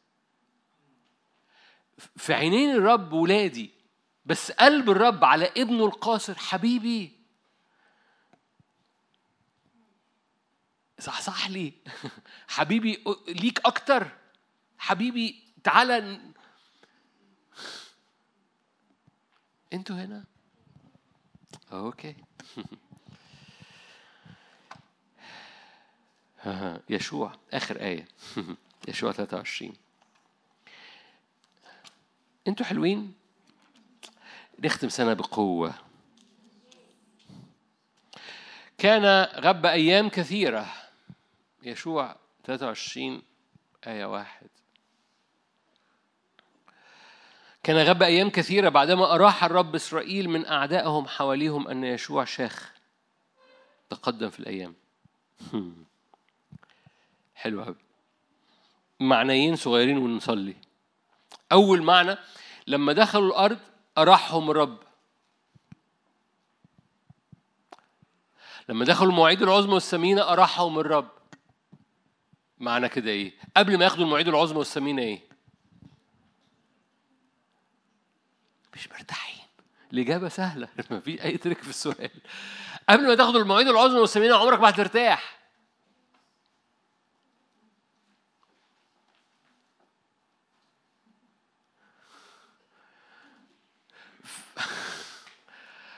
[2.18, 3.72] في عينين الرب ولادي
[4.26, 7.20] بس قلب الرب على ابنه القاصر حبيبي.
[11.00, 11.74] صح صح لي.
[12.48, 14.08] حبيبي ليك أكتر.
[14.78, 16.20] حبيبي تعالى
[19.74, 20.24] أنتوا هنا؟
[21.72, 22.16] أوكي.
[26.90, 28.08] يشوع آخر آية.
[28.88, 29.74] يشوع 23
[32.48, 33.14] أنتوا حلوين؟
[34.64, 35.74] نختم سنة بقوة.
[38.78, 40.74] كان غب أيام كثيرة.
[41.64, 43.22] يشوع 23
[43.88, 44.48] آية واحد.
[47.64, 52.74] كان غب أيام كثيرة بعدما أراح الرب إسرائيل من أعدائهم حواليهم أن يشوع شاخ
[53.90, 54.76] تقدم في الأيام.
[57.36, 57.76] حلو قوي
[59.00, 60.56] معنيين صغيرين ونصلي.
[61.52, 62.18] أول معنى
[62.68, 63.60] لما دخلوا الأرض
[63.98, 64.78] أراحهم الرب.
[68.70, 71.10] لما دخلوا المواعيد العظمى والثمينة أراحهم الرب.
[72.60, 75.29] معنى كده إيه؟ قبل ما ياخدوا المواعيد العظمى والثمينة إيه؟
[78.76, 79.46] مش مرتاحين.
[79.94, 80.68] الإجابة سهلة.
[80.92, 82.10] ما فيش أي ترك في السؤال.
[82.90, 85.40] قبل ما تاخدوا المواعيد العظمى والثمينة عمرك ما هترتاح.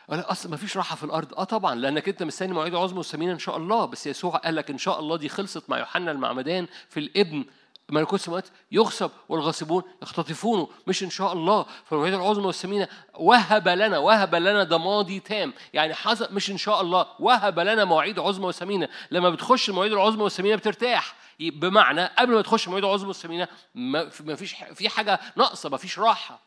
[0.09, 1.33] لا أصل ما فيش راحة في الأرض.
[1.33, 3.85] آه طبعا لأنك أنت مستني مواعيد عظمى وثمينه إن شاء الله.
[3.85, 7.45] بس يسوع قال لك إن شاء الله دي خلصت مع يوحنا المعمدان في الإبن.
[7.91, 10.69] ملكوت السماوات يغصب والغاصبون يختطفونه.
[10.87, 11.65] مش إن شاء الله.
[11.85, 15.53] فالمواعيد العظمى والثمينة وهب لنا وهب لنا ده ماضي تام.
[15.73, 17.07] يعني حصل مش إن شاء الله.
[17.19, 21.15] وهب لنا مواعيد عظمى وثمينه لما بتخش المواعيد العظمى والثمينة بترتاح.
[21.39, 26.39] بمعنى قبل ما تخش المواعيد العظمى والثمينة ما فيش في حاجة ناقصة ما فيش راحة.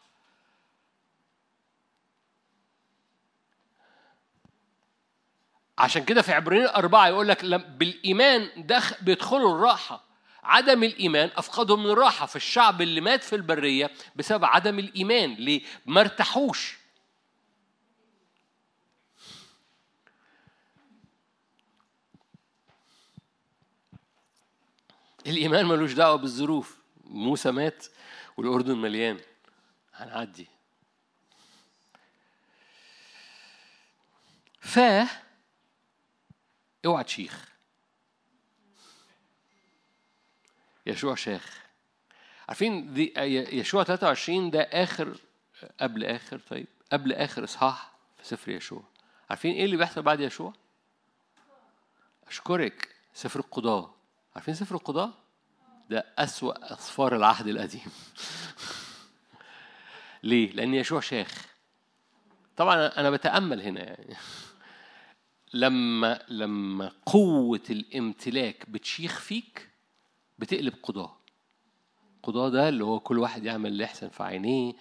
[5.79, 10.14] عشان كده في عبرين أربعة يقول لك بالإيمان دخ بيدخلوا الراحة.
[10.45, 15.63] عدم الإيمان أفقدهم من الراحة في الشعب اللي مات في البرية بسبب عدم الإيمان ليه؟
[15.87, 16.79] ما ارتاحوش.
[25.27, 26.79] الإيمان ملوش دعوة بالظروف.
[27.05, 27.87] موسى مات
[28.37, 29.21] والأردن مليان.
[29.95, 30.47] هنعدي.
[34.61, 34.79] ف
[36.87, 37.54] اوعى تشيخ.
[40.87, 41.65] يشوع شاخ
[42.49, 43.13] عارفين دي
[43.59, 45.17] يشوع 23 ده آخر
[45.81, 48.83] قبل آخر طيب قبل آخر إصحاح في سفر يشوع.
[49.31, 50.53] عارفين إيه اللي بيحصل بعد يشوع؟
[52.29, 53.95] أشكرك سفر القضاء.
[54.35, 55.11] عارفين سفر القضاء؟
[55.91, 57.85] ده أسوأ أسفار العهد القديم.
[60.23, 61.47] ليه؟ لأن يشوع شاخ
[62.57, 64.17] طبعا أنا بتأمل هنا يعني.
[65.55, 69.71] لما لما قوة الامتلاك بتشيخ فيك
[70.39, 71.17] بتقلب قضاء
[72.23, 74.73] قضاء ده اللي هو كل واحد يعمل اللي يحسن في عينيه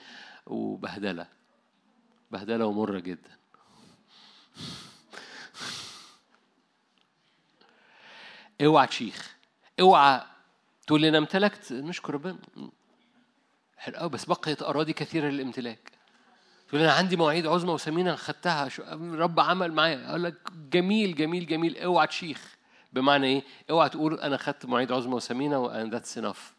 [0.46, 1.28] وبهدلة.
[2.32, 3.38] بهدلة ومرة جدا.
[8.62, 9.36] اوعى تشيخ.
[9.80, 10.22] اوعى
[10.88, 11.74] تقول لي أنا امتلكت.
[11.74, 12.38] نشكر ربنا
[13.78, 15.92] حلو بس بقيت أراضي كثيرة للامتلاك.
[16.68, 18.70] تقول أنا عندي مواعيد عظمى وثمينة خدتها.
[19.00, 20.10] رب عمل معايا.
[20.10, 21.78] أقول لك جميل جميل جميل.
[21.78, 22.56] اوعى تشيخ.
[22.94, 26.54] بمعنى إيه؟ اوعى تقول أنا خدت مواعيد عظمى وثمينه and that's enough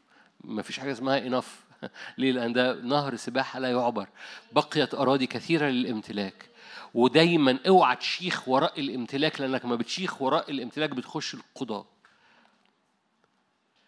[0.45, 1.65] ما فيش حاجة اسمها enough
[2.19, 4.09] ليه؟ لأن ده نهر سباحة لا يعبر.
[4.53, 6.49] بقيت أراضي كثيرة للامتلاك.
[6.95, 11.87] ودايما اوعى تشيخ وراء الامتلاك لأنك لما بتشيخ وراء الامتلاك بتخش القضاء.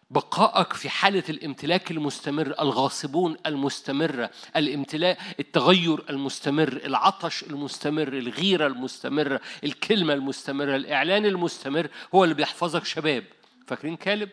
[0.09, 10.13] بقائك في حالة الامتلاك المستمر الغاصبون المستمرة الامتلاك التغير المستمر العطش المستمر الغيرة المستمرة الكلمة
[10.13, 13.23] المستمرة الإعلان المستمر هو اللي بيحفظك شباب.
[13.67, 14.29] فاكرين كالب؟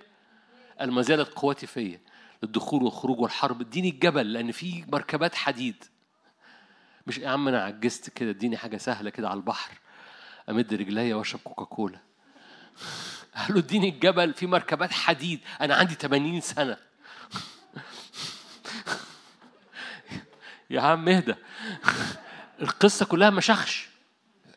[0.80, 2.00] ما زالت قوتي فيا
[2.44, 3.60] الدخول والخروج والحرب.
[3.60, 5.84] اديني الجبل لأن في مركبات حديد.
[7.06, 9.70] مش يا عم أنا عجزت كده اديني حاجة سهلة كده على البحر
[10.50, 11.98] أمد رجليا وأشرب كوكاكولا.
[13.36, 15.40] قال له اديني الجبل في مركبات حديد.
[15.60, 16.76] أنا عندي 80 سنة.
[20.70, 21.34] يا عم اهدى.
[22.62, 23.88] القصة كلها مشخش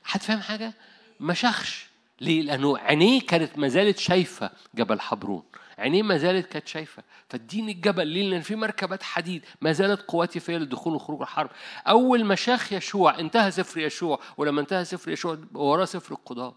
[0.04, 0.74] حد فاهم حاجة؟
[1.20, 1.88] مشخش
[2.22, 5.44] ليه؟ لأنه عينيه كانت ما زالت شايفة جبل حبرون.
[5.78, 7.04] عينيه ما زالت كانت شايفة.
[7.30, 8.08] فاديني الجبل.
[8.08, 9.46] ليه؟ لأن في مركبات حديد.
[9.62, 11.50] ما زالت قواتي فيها للدخول وخروج الحرب.
[11.88, 14.20] أول ما شاخ يشوع انتهى سفر يشوع.
[14.38, 16.56] ولما انتهى سفر يشوع وراه سفر القضاه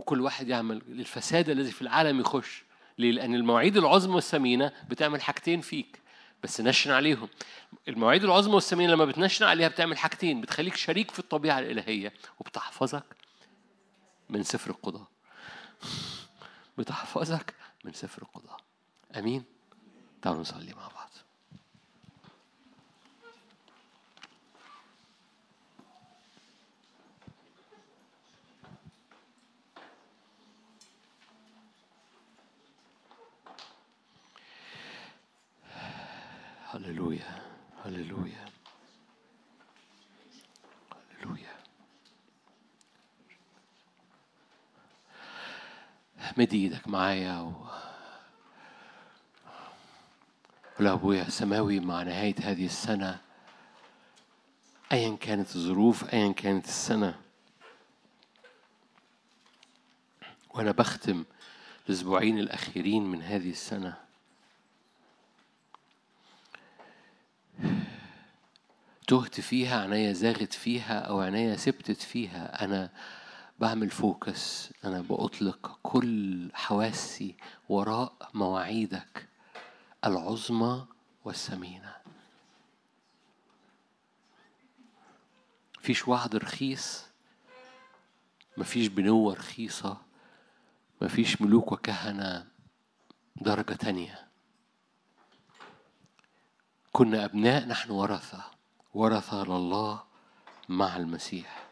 [0.00, 2.64] وكل واحد يعمل الفساد الذي في العالم يخش.
[2.98, 6.00] ليه؟ لأن المواعيد العظمى والثمينة بتعمل حاجتين فيك
[6.42, 7.28] بس نشن عليهم.
[7.88, 13.04] المواعيد العظمى والثمينة لما بتنشن عليها بتعمل حاجتين بتخليك شريك في الطبيعة الإلهية وبتحفظك
[14.28, 15.06] من سفر القضاء.
[16.78, 18.60] بتحفظك من سفر القضاء.
[19.16, 19.44] أمين.
[20.22, 20.99] تعالوا نصلي مع بعض.
[36.84, 37.42] هللويا
[37.84, 38.44] هللويا
[41.10, 41.56] هللويا
[46.36, 47.66] مد إيدك معايا و...
[50.80, 53.20] ولا ابويا السماوي مع نهايه هذه السنة
[54.92, 57.20] ايا كانت الظروف ايا كانت السنة
[60.50, 61.24] وأنا بختم
[61.88, 64.09] الاسبوعين الاخيرين من هذه السنة
[69.10, 72.90] تهت فيها عينيا زاغت فيها أو عينيا سبتت فيها أنا
[73.58, 77.34] بعمل فوكس أنا بأطلق كل حواسي
[77.68, 79.28] وراء مواعيدك
[80.04, 80.86] العظمى
[81.24, 81.96] والثمينه
[85.78, 87.04] مفيش وعد رخيص
[88.56, 90.00] مفيش بنوة رخيصة
[91.02, 92.46] مفيش ملوك وكهنة
[93.36, 94.28] درجة تانية.
[96.92, 98.59] كنا أبناء نحن ورثة.
[98.94, 100.02] ورثة لله
[100.68, 101.66] مع المسيح.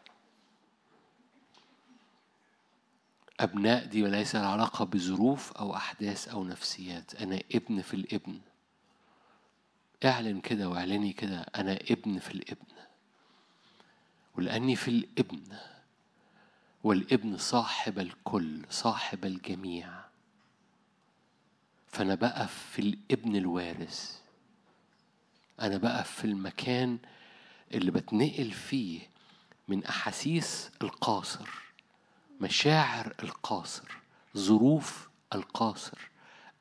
[3.40, 7.14] أبناء دي وليس العلاقة بظروف أو أحداث أو نفسيات.
[7.14, 8.40] أنا ابن في الابن.
[10.04, 12.66] اعلن كده واعلني كده أنا ابن في الابن.
[14.36, 15.42] ولأني في الابن
[16.84, 19.88] والابن صاحب الكل صاحب الجميع.
[21.88, 24.20] فأنا بقى في الابن الوارث.
[25.60, 26.98] أنا بقى في المكان
[27.74, 29.00] اللي بتنقل فيه
[29.68, 31.48] من أحاسيس القاصر
[32.40, 33.88] مشاعر القاصر
[34.36, 35.98] ظروف القاصر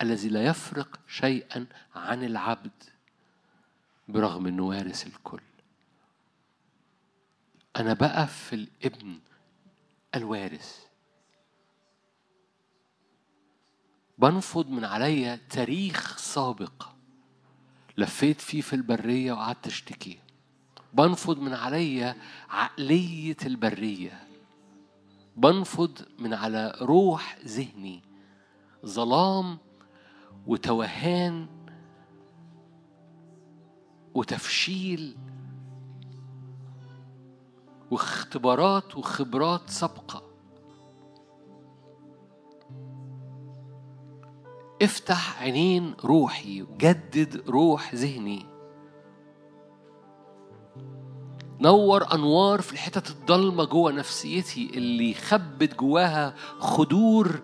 [0.02, 2.84] الذي لا يفرق شيئا عن العبد
[4.08, 5.42] برغم إنه وارث الكل.
[7.76, 9.20] أنا بقى في الابن
[10.16, 10.86] الوارث.
[14.18, 16.97] بنفض من عليا تاريخ سابق.
[17.98, 20.20] لفيت فيه في البرية وقعدت أشتكي.
[20.94, 22.16] بنفض من عليا
[22.50, 24.28] عقلية البرية.
[25.36, 28.02] بنفض من على روح ذهني.
[28.86, 29.58] ظلام
[30.48, 31.48] وتوهان
[34.14, 35.18] وتفشيل
[37.92, 40.27] واختبارات وخبرات سابقة.
[44.82, 48.46] افتح عينين روحي جدد روح ذهني.
[51.62, 57.42] نور أنوار في الحتت الضلمة جوه نفسيتي اللي خبت جواها خدور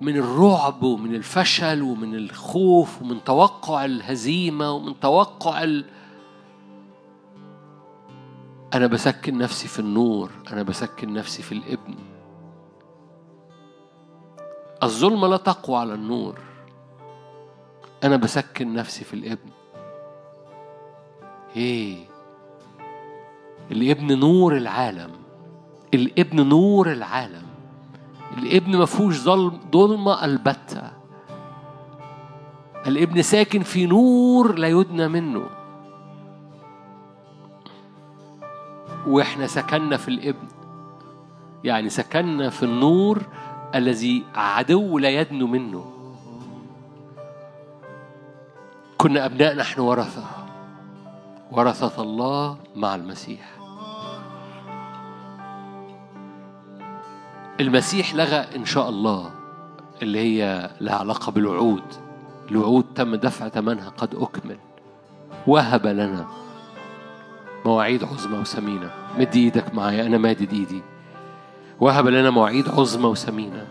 [0.00, 5.84] من الرعب ومن الفشل ومن الخوف ومن توقع الهزيمة ومن توقع ال...
[8.74, 12.11] أنا بسكن نفسي في النور أنا بسكن نفسي في الإبن.
[14.82, 16.38] الظلمة لا تقوى على النور.
[18.04, 19.50] أنا بسكن نفسي في الإبن.
[21.56, 22.04] إيه؟
[23.70, 25.10] الإبن نور العالم.
[25.94, 27.46] الإبن نور العالم.
[28.38, 30.90] الإبن ما فيهوش ظلم ظلمة البتة.
[32.86, 35.46] الإبن ساكن في نور لا يدنى منه.
[39.06, 40.48] وإحنا سكننا في الإبن.
[41.64, 43.22] يعني سكننا في النور
[43.74, 45.84] الذي عدو لا يدنو منه.
[48.98, 50.24] كنا أبناء نحن ورثة.
[51.52, 53.52] ورثة الله مع المسيح.
[57.60, 59.30] المسيح لغى إن شاء الله
[60.02, 61.84] اللي هي لها علاقة بالوعود.
[62.50, 64.58] الوعود تم دفع ثمنها قد أكمل.
[65.46, 66.26] وهب لنا
[67.64, 68.90] مواعيد عظمى وثمينة.
[69.18, 70.82] مد إيدك معايا أنا مادد إيدي.
[71.80, 73.66] وهب لنا مواعيد عظمى وثمينة.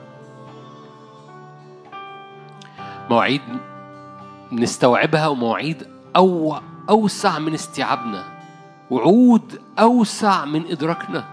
[3.10, 3.42] مواعيد
[4.52, 8.24] نستوعبها ومواعيد أو أوسع من استيعابنا.
[8.90, 11.24] وعود أوسع من إدراكنا.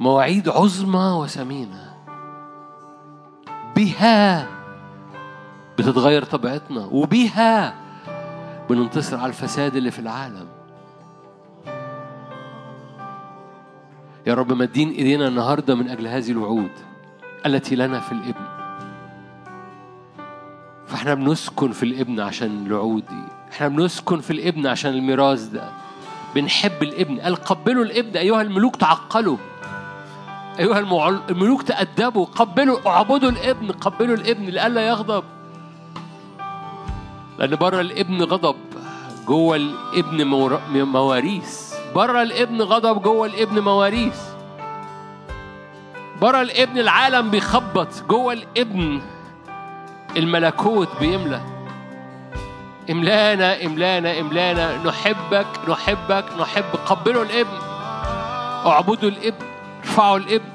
[0.00, 1.94] مواعيد عظمى وثمينة.
[3.76, 4.48] بها
[5.78, 6.84] بتتغير طبيعتنا.
[6.84, 7.74] وبها
[8.70, 10.53] بننتصر على الفساد اللي في العالم.
[14.26, 16.70] يا رب مدين إيدينا النهارده من أجل هذه الوعود
[17.46, 18.44] التي لنا في الإبن.
[20.86, 23.22] فإحنا بنسكن في الإبن عشان الوعود دي.
[23.52, 25.68] إحنا بنسكن في الإبن عشان الميراث ده.
[26.34, 27.20] بنحب الإبن.
[27.20, 28.16] قال قبلوا الإبن.
[28.16, 29.36] أيها الملوك تعقلوا.
[30.60, 31.20] المعل...
[31.30, 32.24] الملوك تأدبوا.
[32.24, 33.72] قبلوا اعبدوا الإبن.
[33.72, 34.44] قبلوا الإبن.
[34.44, 35.24] لئلا يغضب.
[37.38, 38.56] لأن بره الإبن غضب.
[39.26, 40.26] جوه الإبن.
[40.72, 41.63] مواريث.
[41.94, 44.20] بره الابن غضب جوه الابن مواريث.
[46.20, 49.02] بره الابن العالم بيخبط جوه الابن
[50.16, 51.40] الملكوت بيملى
[52.90, 57.58] املانا املانا املانا نحبك نحبك نحب قبلوا الابن
[58.66, 59.46] اعبدوا الابن
[59.84, 60.48] ارفعوا الابن.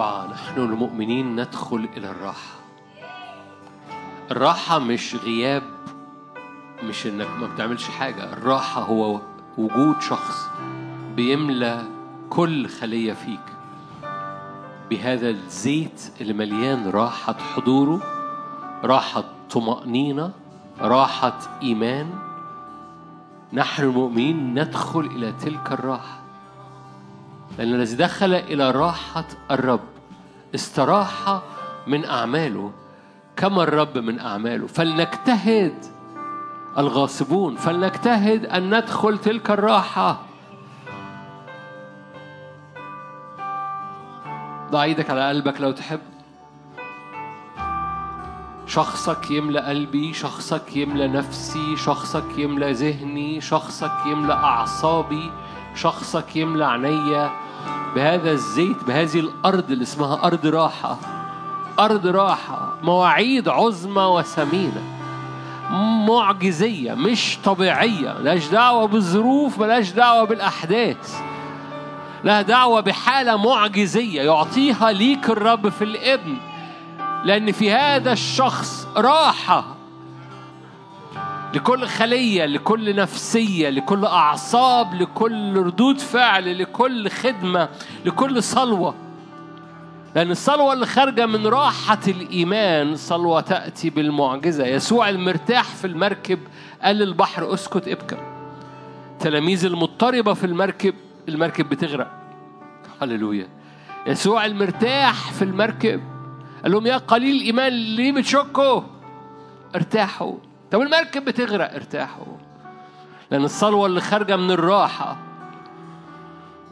[0.00, 2.60] نحن المؤمنين ندخل إلى الراحة.
[4.30, 5.62] الراحة مش غياب
[6.82, 8.32] مش إنك ما بتعملش حاجة.
[8.32, 9.20] الراحة هو
[9.58, 10.48] وجود شخص
[11.16, 11.82] بيملى
[12.30, 13.40] كل خلية فيك.
[14.90, 18.02] بهذا الزيت اللي مليان راحة حضوره
[18.84, 20.32] راحة طمأنينة
[20.80, 22.10] راحة إيمان
[23.52, 26.20] نحن المؤمنين ندخل إلى تلك الراحة.
[27.58, 29.89] لأن الذي دخل إلى راحة الرب
[30.54, 31.40] استراح
[31.86, 32.72] من أعماله
[33.36, 34.66] كما الرب من أعماله.
[34.66, 35.84] فلنجتهد
[36.78, 40.20] الغاصبون فلنجتهد أن ندخل تلك الراحة.
[44.70, 46.00] ضع إيدك على قلبك لو تحب.
[48.66, 55.30] شخصك يملى قلبي شخصك يملى نفسي شخصك يملى ذهني شخصك يملى أعصابي
[55.74, 57.30] شخصك يملى عينيا
[57.94, 60.98] بهذا الزيت بهذه الأرض اللي اسمها أرض راحة.
[61.78, 64.82] أرض راحة مواعيد عظمى وثمينة.
[66.08, 68.16] معجزية مش طبيعية.
[68.20, 71.20] ملهاش دعوة بالظروف ملهاش دعوة بالأحداث.
[72.24, 76.36] لها دعوة بحالة معجزية يعطيها ليك الرب في الابن.
[77.24, 79.79] لأن في هذا الشخص راحة.
[81.54, 87.68] لكل خلية لكل نفسية لكل أعصاب لكل ردود فعل لكل خدمة
[88.04, 88.94] لكل صلوة.
[90.14, 94.66] لأن الصلوة اللي خارجة من راحة الإيمان صلوة تأتي بالمعجزة.
[94.66, 96.38] يسوع المرتاح في المركب
[96.82, 98.16] قال للبحر أسكت ابكم
[99.20, 100.94] تلاميذ المضطربة في المركب
[101.28, 102.10] المركب بتغرق.
[103.02, 103.48] هللويا.
[104.06, 106.00] يسوع المرتاح في المركب
[106.62, 108.82] قال لهم يا قليل الإيمان ليه بتشكوا؟
[109.74, 110.34] ارتاحوا.
[110.70, 112.36] طب المركب بتغرق ارتاحوا
[113.30, 115.16] لأن الصلوة اللي خارجة من الراحة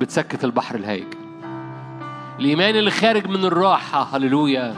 [0.01, 1.15] بتسكت البحر الهايج
[2.41, 4.75] الإيمان اللي خارج من الراحة هللويا.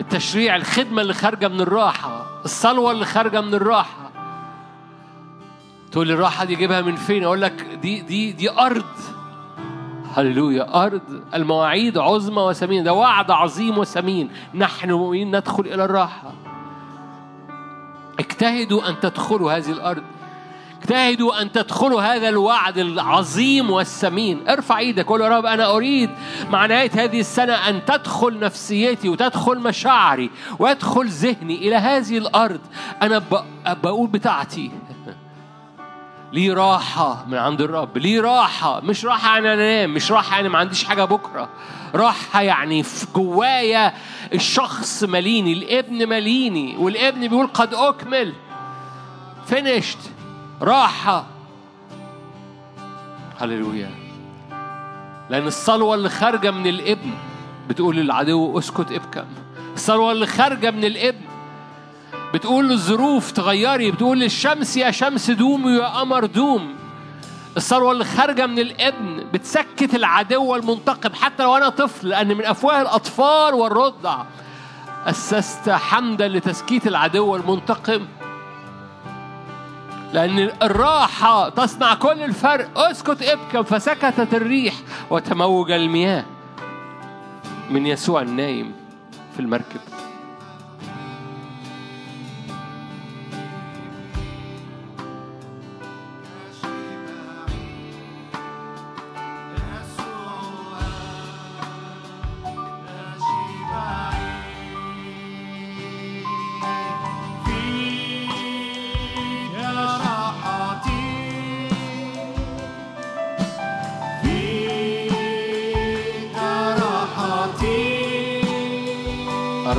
[0.00, 2.26] التشريع الخدمة اللي خارجة من الراحة.
[2.44, 4.10] الصلوة اللي خارجة من الراحة.
[5.92, 7.52] تقول لي الراحة دي جيبها من فين؟ أقول لك
[7.82, 8.84] دي دي دي أرض.
[10.16, 11.02] هللويا أرض.
[11.34, 12.84] المواعيد عظمى وثمينة.
[12.84, 14.30] ده وعد عظيم وثمين.
[14.54, 16.32] نحن مؤمنين ندخل إلى الراحة.
[18.20, 20.02] اجتهدوا أن تدخلوا هذه الأرض.
[20.80, 26.10] اجتهدوا أن تدخلوا هذا الوعد العظيم والثمين ارفع إيدك قول يا رب أنا أريد
[26.50, 32.60] مع نهاية هذه السنة أن تدخل نفسيتي وتدخل مشاعري ويدخل ذهني إلى هذه الأرض.
[33.02, 33.22] أنا
[33.82, 34.70] بقول بتاعتي.
[36.32, 40.48] ليه راحة من عند الرب؟ ليه راحة؟ مش راحة يعني أنا أنام مش راحة يعني
[40.48, 41.48] ما عنديش حاجة بكرة.
[41.94, 43.92] راحة يعني في جوايا
[44.34, 48.32] الشخص مليني الابن مليني والابن بيقول قد أكمل.
[49.46, 49.98] فينيشت
[50.62, 51.26] راحة.
[53.40, 53.90] هللويا.
[55.30, 57.10] لأن الصلوة اللي خارجة من الابن
[57.68, 59.24] بتقول للعدو أسكت ابكم.
[59.74, 61.29] الصلوة اللي خارجة من الابن
[62.34, 66.74] بتقول للظروف تغيري بتقول للشمس يا شمس دومي يا قمر دوم.
[67.56, 72.82] الثروة اللي خارجة من الابن بتسكت العدو المنتقم حتى لو أنا طفل لأن من أفواه
[72.82, 74.22] الأطفال والرضع.
[75.06, 78.06] أسست حمدا لتسكيت العدو المنتقم
[80.12, 82.78] لأن الراحة تصنع كل الفرق.
[82.78, 84.74] اسكت ابكم فسكتت الريح
[85.10, 86.24] وتموج المياه.
[87.70, 88.72] من يسوع النايم
[89.34, 89.80] في المركب.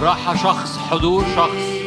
[0.02, 1.82] الراحة شخص حضور شخص.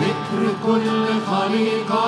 [0.00, 2.04] ذكر كل خليقة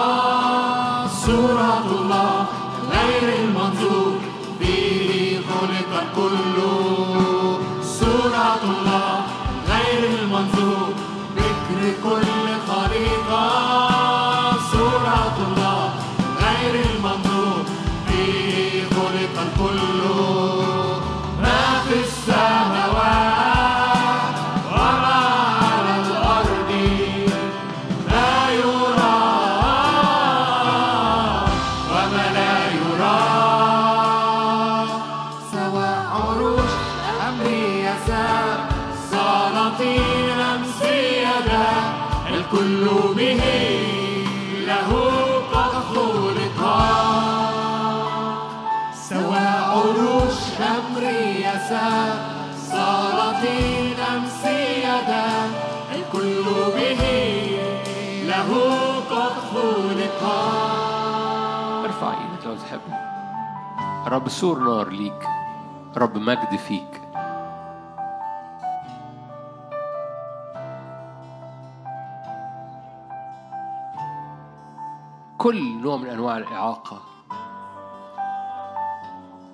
[1.27, 2.47] سورة الله
[2.93, 4.13] غير المنظور
[4.61, 6.57] فيه خلق الكل
[64.11, 65.29] رب سور نار ليك
[65.97, 67.01] رب مجد فيك.
[75.39, 77.01] كل نوع من أنواع الإعاقة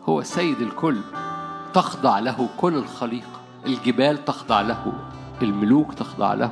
[0.08, 1.00] هو سيد الكل
[1.74, 4.92] تخضع له كل الخليقه الجبال تخضع له
[5.42, 6.50] الملوك تخضع له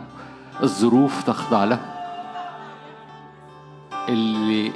[0.62, 1.78] الظروف تخضع له.
[4.08, 4.72] اللي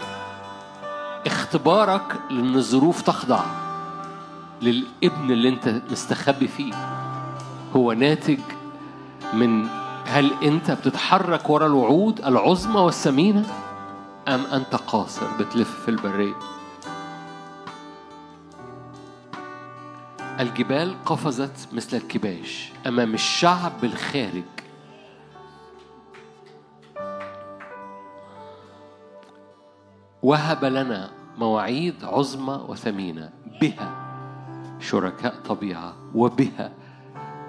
[1.26, 3.40] اختبارك لأن الظروف تخضع
[4.62, 6.72] للابن اللي أنت مستخبي فيه.
[7.76, 8.38] هو ناتج
[9.34, 9.68] من
[10.06, 13.46] هل أنت بتتحرك ورا الوعود العظمى والثمينة
[14.28, 16.34] أم أنت قاصر بتلف في البرية؟
[20.40, 24.57] الجبال قفزت مثل الكباش أمام الشعب الخارج.
[30.22, 33.30] وهب لنا مواعيد عظمى وثمينة.
[33.60, 34.08] بها
[34.80, 36.72] شركاء طبيعة وبها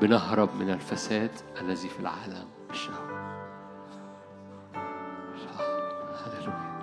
[0.01, 1.31] بنهرب من الفساد
[1.61, 2.47] الذي في العالم.
[2.69, 3.09] الشهوة
[6.25, 6.79] هللويا.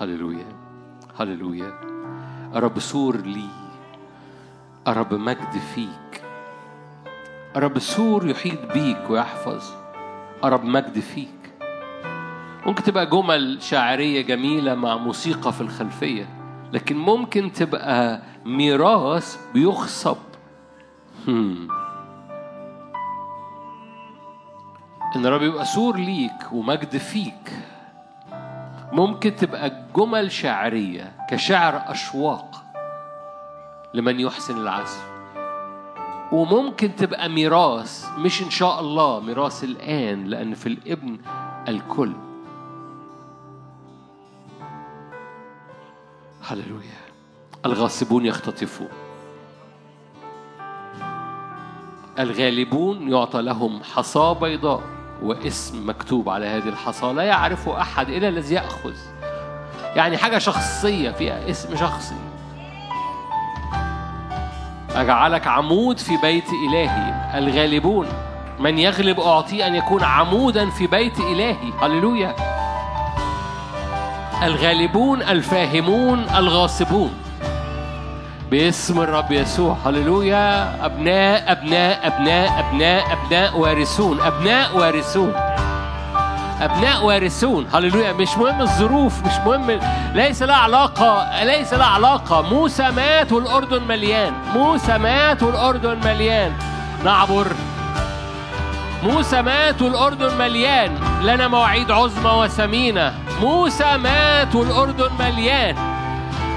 [0.00, 0.52] هللويا.
[1.20, 1.80] هللويا.
[2.54, 3.48] رب سور لي.
[4.88, 6.22] رب مجد فيك.
[7.56, 9.72] رب سور يحيط بيك ويحفظ.
[10.44, 11.39] رب مجد فيك.
[12.66, 16.28] ممكن تبقى جمل شاعرية جميلة مع موسيقى في الخلفية
[16.72, 20.16] لكن ممكن تبقى ميراث بيخصب.
[25.16, 27.52] إن الرب يبقى سور ليك ومجد فيك.
[28.92, 32.64] ممكن تبقى جمل شعرية كشعر أشواق
[33.94, 35.10] لمن يحسن العزف.
[36.32, 41.18] وممكن تبقى ميراث مش إن شاء الله ميراث الآن لأن في الإبن
[41.68, 42.12] الكل.
[46.50, 47.00] هللويا.
[47.66, 48.88] الغاصبون يختطفون.
[52.18, 54.82] الغالبون يعطى لهم حصاة بيضاء
[55.22, 58.94] واسم مكتوب على هذه الحصاة لا يعرفه أحد إلا الذي يأخذ.
[59.96, 62.14] يعني حاجة شخصية فيها اسم شخصي.
[64.90, 67.38] أجعلك عمود في بيت إلهي.
[67.38, 68.08] الغالبون
[68.58, 71.72] من يغلب أعطيه أن يكون عمودا في بيت إلهي.
[71.82, 72.59] هللويا.
[74.42, 77.10] الغالبون الفاهمون الغاصبون.
[78.50, 80.76] باسم الرب يسوع هللويا.
[80.86, 85.32] أبناء أبناء أبناء أبناء أبناء وارثون أبناء وارثون.
[86.60, 87.66] أبناء وارثون.
[87.74, 88.12] هللويا.
[88.12, 89.80] مش مهم الظروف مش مهم
[90.14, 92.42] ليس لها علاقة ليس لها علاقة.
[92.42, 94.32] موسى مات والأردن مليان.
[94.54, 96.52] موسى مات والأردن مليان.
[97.04, 97.46] نعبر.
[99.02, 100.98] موسى مات والأردن مليان.
[101.22, 103.14] لنا مواعيد عظمى وثمينة.
[103.40, 105.76] موسى مات والأردن مليان.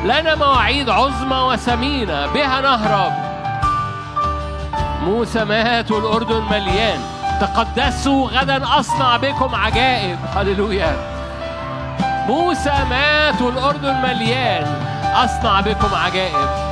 [0.04, 2.26] لنا مواعيد عظمى وثمينة.
[2.26, 3.12] بها نهرب.
[5.04, 7.00] موسى مات والأردن مليان.
[7.42, 10.20] تقدسوا غدا أصنع بكم عجائب.
[10.36, 10.96] هللويا.
[12.28, 14.76] موسى مات والأردن مليان.
[15.16, 16.63] أصنع بكم عجائب.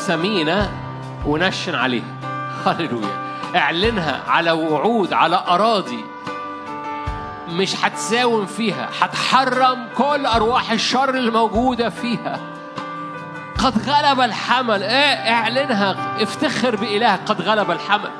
[0.00, 0.70] عظمى وثمينة
[1.26, 2.04] ونشن عليها
[2.66, 3.30] هللويا.
[3.56, 6.04] اعلنها على وعود على أراضي
[7.48, 12.40] مش هتساوم فيها هتحرم كل أرواح الشر اللي موجودة فيها.
[13.58, 14.82] قد غلب الحمل.
[14.82, 16.22] إيه اعلنها.
[16.22, 18.10] افتخر بإلهك قد غلب الحمل.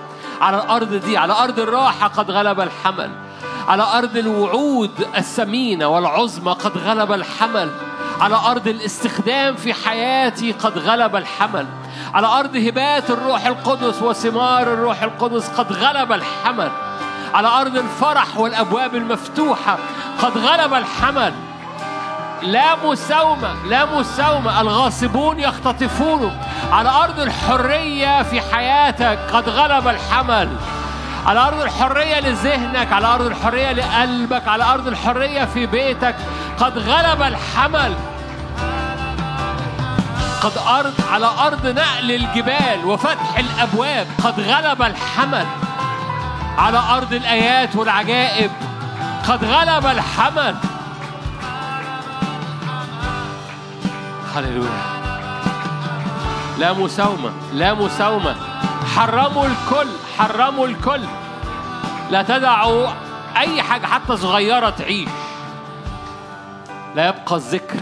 [0.40, 3.10] على الأرض دي على أرض الراحة قد غلب الحمل.
[3.68, 7.70] على أرض الوعود الثمينة والعظمى قد غلب الحمل.
[8.20, 11.66] على أرض الاستخدام في حياتي قد غلب الحمل.
[12.14, 16.70] على أرض هبات الروح القدس وثمار الروح القدس قد غلب الحمل.
[17.34, 19.78] على أرض الفرح والأبواب المفتوحة
[20.22, 21.32] قد غلب الحمل.
[22.42, 24.60] لا مساومة لا مساومة.
[24.60, 26.40] الغاصبون يختطفونه
[26.72, 30.48] على أرض الحرية في حياتك قد غلب الحمل.
[31.26, 36.14] على أرض الحرية لذهنك على أرض الحرية لقلبك على أرض الحرية في بيتك.
[36.58, 37.94] قد غلب الحمل.
[40.42, 44.06] قد أرض على أرض نقل الجبال وفتح الأبواب.
[44.24, 45.46] قد غلب الحمل.
[46.58, 48.50] على أرض الآيات والعجائب.
[49.28, 50.54] قد غلب الحمل.
[54.36, 55.00] هللويا.
[56.58, 58.49] لا مساومة لا مساومة.
[58.96, 59.88] حرموا الكل
[60.18, 61.00] حرموا الكل.
[62.10, 62.88] لا تدعوا
[63.36, 65.08] أي حاجة حتى صغيرة تعيش.
[66.94, 67.80] لا يبقى ذكر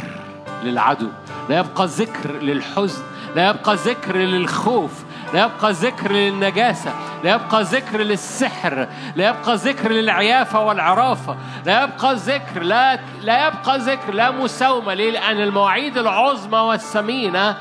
[0.62, 1.08] للعدو
[1.48, 3.02] لا يبقى ذكر للحزن
[3.36, 4.90] لا يبقى ذكر للخوف
[5.34, 6.92] لا يبقى ذكر للنجاسة
[7.24, 11.36] لا يبقى ذكر للسحر لا يبقى ذكر للعيافة والعرافة
[11.66, 17.56] لا يبقى ذكر لا لا يبقى ذكر لا مساومة ليه؟ لأن المواعيد العظمى والثمينة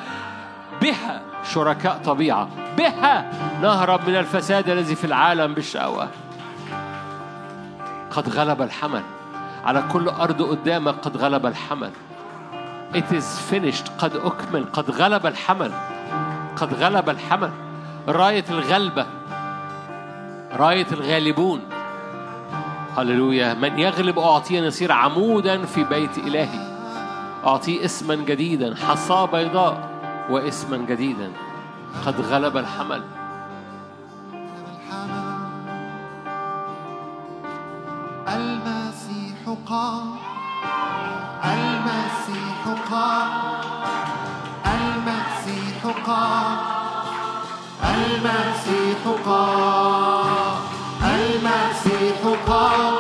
[0.82, 1.22] بها
[1.54, 2.48] شركاء طبيعة.
[2.78, 3.32] بها
[3.62, 6.08] نهرب من الفساد الذي في العالم بالشهوة.
[8.12, 9.02] قد غلب الحمل.
[9.66, 11.92] على كل أرض قدامك قد غلب الحمل.
[12.94, 13.90] It is finished.
[14.00, 14.66] قد أكمل.
[14.74, 15.72] قد غلب الحمل.
[16.56, 17.52] قد غلب الحمل.
[18.08, 19.06] راية الغلبة.
[20.54, 21.62] راية الغالبون.
[22.98, 23.54] هللويا.
[23.54, 26.78] من يغلب أعطيه يصير عمودا في بيت إلهي.
[27.46, 28.76] أعطيه اسما جديدا.
[28.76, 29.90] حصاة بيضاء
[30.30, 31.32] واسما جديدا.
[32.06, 33.04] قد غلب الحمل.
[38.28, 40.16] المسيح قام.
[41.44, 42.62] المسيح
[42.92, 43.30] قام.
[44.66, 46.58] المسيح قام.
[47.84, 50.56] المسيح قام.
[51.04, 52.97] المسيح قام.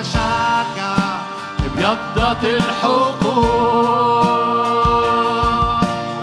[0.00, 0.96] تشجع
[1.66, 3.44] ابيضت الحقول.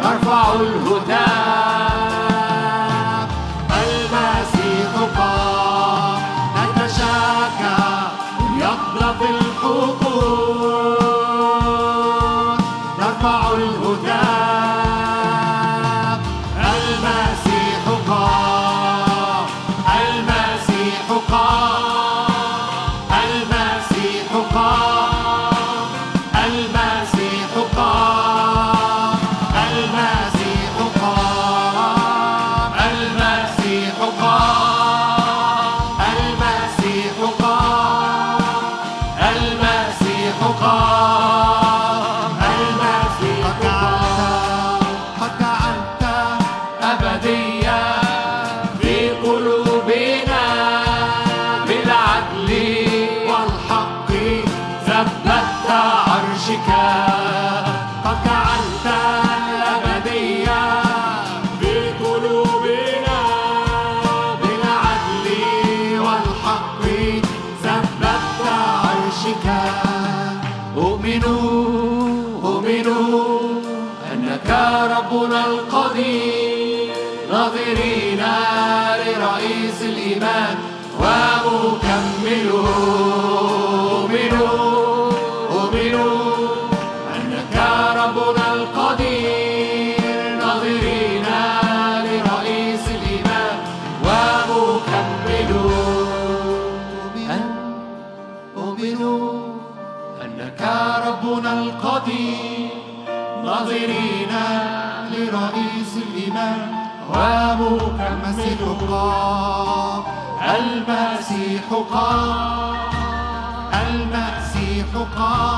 [0.06, 1.27] ارفعوا الهتاف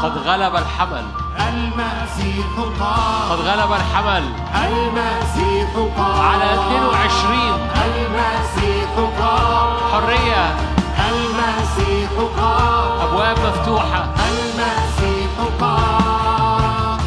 [0.03, 1.05] قد غلب الحمل.
[1.39, 2.47] المسيح
[2.79, 3.31] قام.
[3.31, 4.23] قد غلب الحمل.
[4.55, 6.21] المسيح قام.
[6.21, 8.89] على 22 المسيح
[9.19, 9.77] قام.
[9.93, 10.55] حرية.
[11.09, 12.09] المسيح
[12.41, 13.07] قام.
[13.07, 14.05] أبواب مفتوحة.
[14.29, 15.31] المسيح
[15.61, 16.99] قام.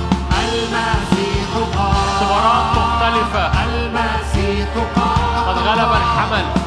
[0.43, 1.95] المسيح قام.
[2.09, 3.65] اختبارات مختلفة.
[3.65, 5.49] المسيح قام.
[5.49, 6.62] قد غلب الحمل.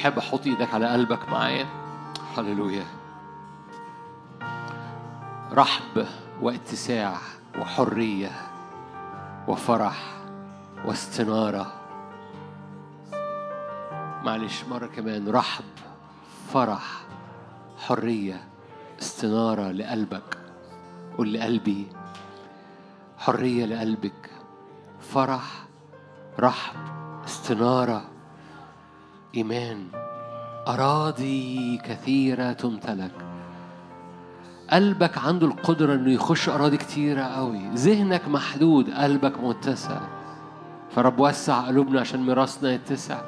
[0.00, 1.66] تحب حط إيدك على قلبك معايا
[2.36, 2.84] هللويا.
[5.52, 6.06] رحب
[6.42, 7.16] واتساع
[7.58, 8.30] وحرية
[9.48, 10.02] وفرح
[10.84, 11.72] واستنارة.
[14.24, 15.28] معلش مرة كمان.
[15.28, 15.64] رحب
[16.52, 17.00] فرح
[17.78, 18.48] حرية
[19.00, 20.38] استنارة لقلبك
[21.18, 21.86] قول لقلبي
[23.18, 24.30] حرية لقلبك.
[25.00, 25.64] فرح
[26.38, 26.76] رحب
[27.24, 28.19] استنارة
[29.34, 29.86] إيمان.
[30.68, 33.12] أراضي كثيرة تمتلك.
[34.70, 37.60] قلبك عنده القدرة إنه يخش أراضي كتيرة قوي.
[37.74, 40.00] ذهنك محدود قلبك متسع.
[40.94, 43.20] فرب وسع قلوبنا عشان ميراثنا يتسع.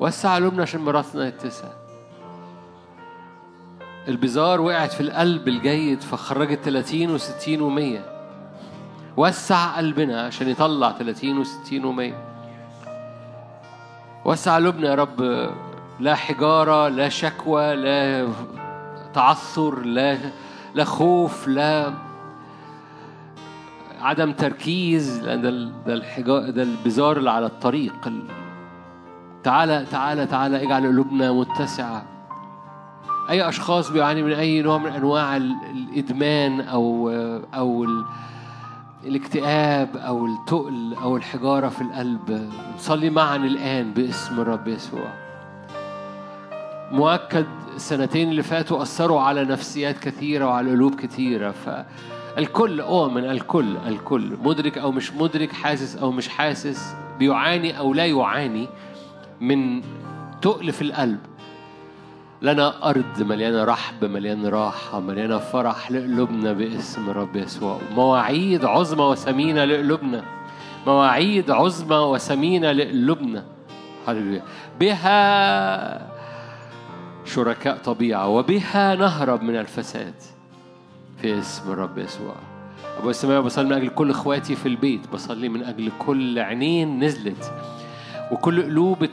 [0.00, 1.68] وسع قلوبنا عشان ميراثنا يتسع.
[4.08, 8.00] البزار وقعت في القلب الجيد فخرجت 30 و60 و100
[9.16, 12.29] وسع قلبنا عشان يطلع 30 و60 و100
[14.24, 15.48] وسع قلوبنا يا رب
[16.00, 18.28] لا حجارة لا شكوى لا
[19.14, 20.18] تعثر لا
[20.74, 21.92] لا خوف لا
[24.00, 25.18] عدم تركيز.
[25.18, 25.34] ده
[25.86, 28.06] ده الحجار ده البزار اللي على الطريق.
[28.06, 28.22] ال-
[29.42, 32.02] تعالى تعالى تعالى اجعل قلوبنا متسعة.
[33.30, 37.10] أي أشخاص بيعاني من أي نوع من أنواع ال- الإدمان أو
[37.54, 37.86] أو
[39.06, 42.50] الاكتئاب أو التقل أو الحجارة في القلب.
[42.76, 45.12] نصلي معا الآن باسم الرب يسوع.
[46.92, 51.50] مؤكد السنتين اللي فاتوا أثروا على نفسيات كثيرة وعلى قلوب كثيرة.
[51.50, 58.06] فالكل أؤمن الكل الكل مدرك أو مش مدرك حاسس أو مش حاسس بيعاني أو لا
[58.06, 58.68] يعاني
[59.40, 59.82] من
[60.42, 61.18] تقل في القلب.
[62.42, 67.78] لنا أرض مليانة رحب مليانة راحة مليانة فرح لقلوبنا باسم الرب يسوع.
[67.94, 70.24] مواعيد عظمى وثمينة لقلوبنا.
[70.86, 73.44] مواعيد عظمى وثمينة لقلوبنا.
[74.80, 76.10] بها
[77.24, 80.14] شركاء طبيعة وبها نهرب من الفساد
[81.22, 82.34] في اسم الرب يسوع.
[82.98, 87.52] أبو السماء بصلي من أجل كل إخواتي في البيت بصلي من أجل كل عينين نزلت
[88.32, 89.08] وكل قلوب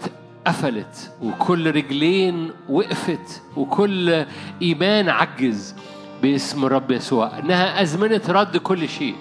[0.48, 4.26] اتقفلت وكل رجلين وقفت وكل
[4.62, 5.76] إيمان عجز
[6.22, 9.16] باسم الرب يسوع إنها أزمنة رد كل شيء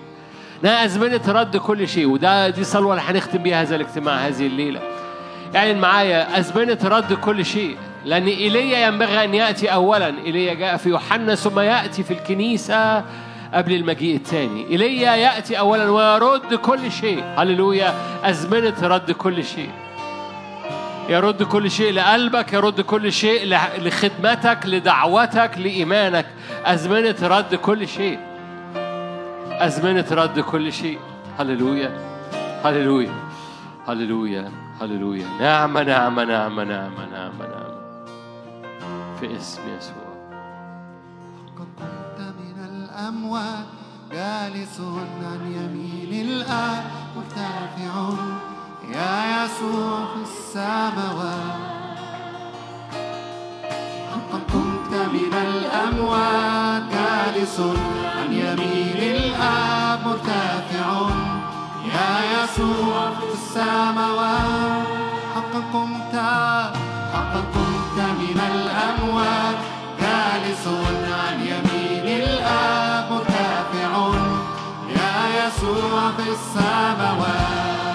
[0.64, 4.80] إنها أزمنة رد كل شيء وده دي صلوة اللي هنختم بيها هذا الاجتماع هذه الليلة.
[5.54, 10.88] يعني معايا أزمنة رد كل شيء لأن إيليا ينبغي أن يأتي أولا إيليا جاء في
[10.88, 13.04] يوحنا ثم يأتي في الكنيسة
[13.54, 14.66] قبل المجيء الثاني.
[14.70, 17.24] إيليا يأتي أولا ويرد كل شيء.
[17.36, 17.94] هللويا
[18.24, 19.70] أزمنة رد كل شيء.
[21.08, 26.26] يرد كل شيء لقلبك يرد كل شيء لخدمتك لدعوتك لإيمانك.
[26.64, 28.18] أزمنة رد كل شيء.
[29.50, 30.98] أزمنة رد كل شيء.
[31.38, 31.90] هللويا.
[32.64, 33.12] هللويا.
[33.88, 34.52] هللويا.
[34.80, 35.26] هللويا.
[35.40, 37.76] نعم نعم نعم نعم نعم نعم.
[39.20, 40.06] في اسم يسوع.
[41.46, 43.66] لقد قمت من الأموات
[44.12, 46.84] جالس عن يمين الآب
[47.16, 48.15] مرتفع
[50.56, 51.66] السماوات
[54.32, 57.60] قمت من الأموات جالس
[58.16, 61.10] عن يمين الآب مرتفع
[61.94, 64.86] يا يسوع في السماوات.
[65.34, 66.14] حقا قمت
[67.12, 69.58] حقا قمت من الأموات
[70.00, 70.66] جالس
[71.20, 73.92] عن يمين الآب مرتفع
[74.96, 77.85] يا يسوع في السماوات.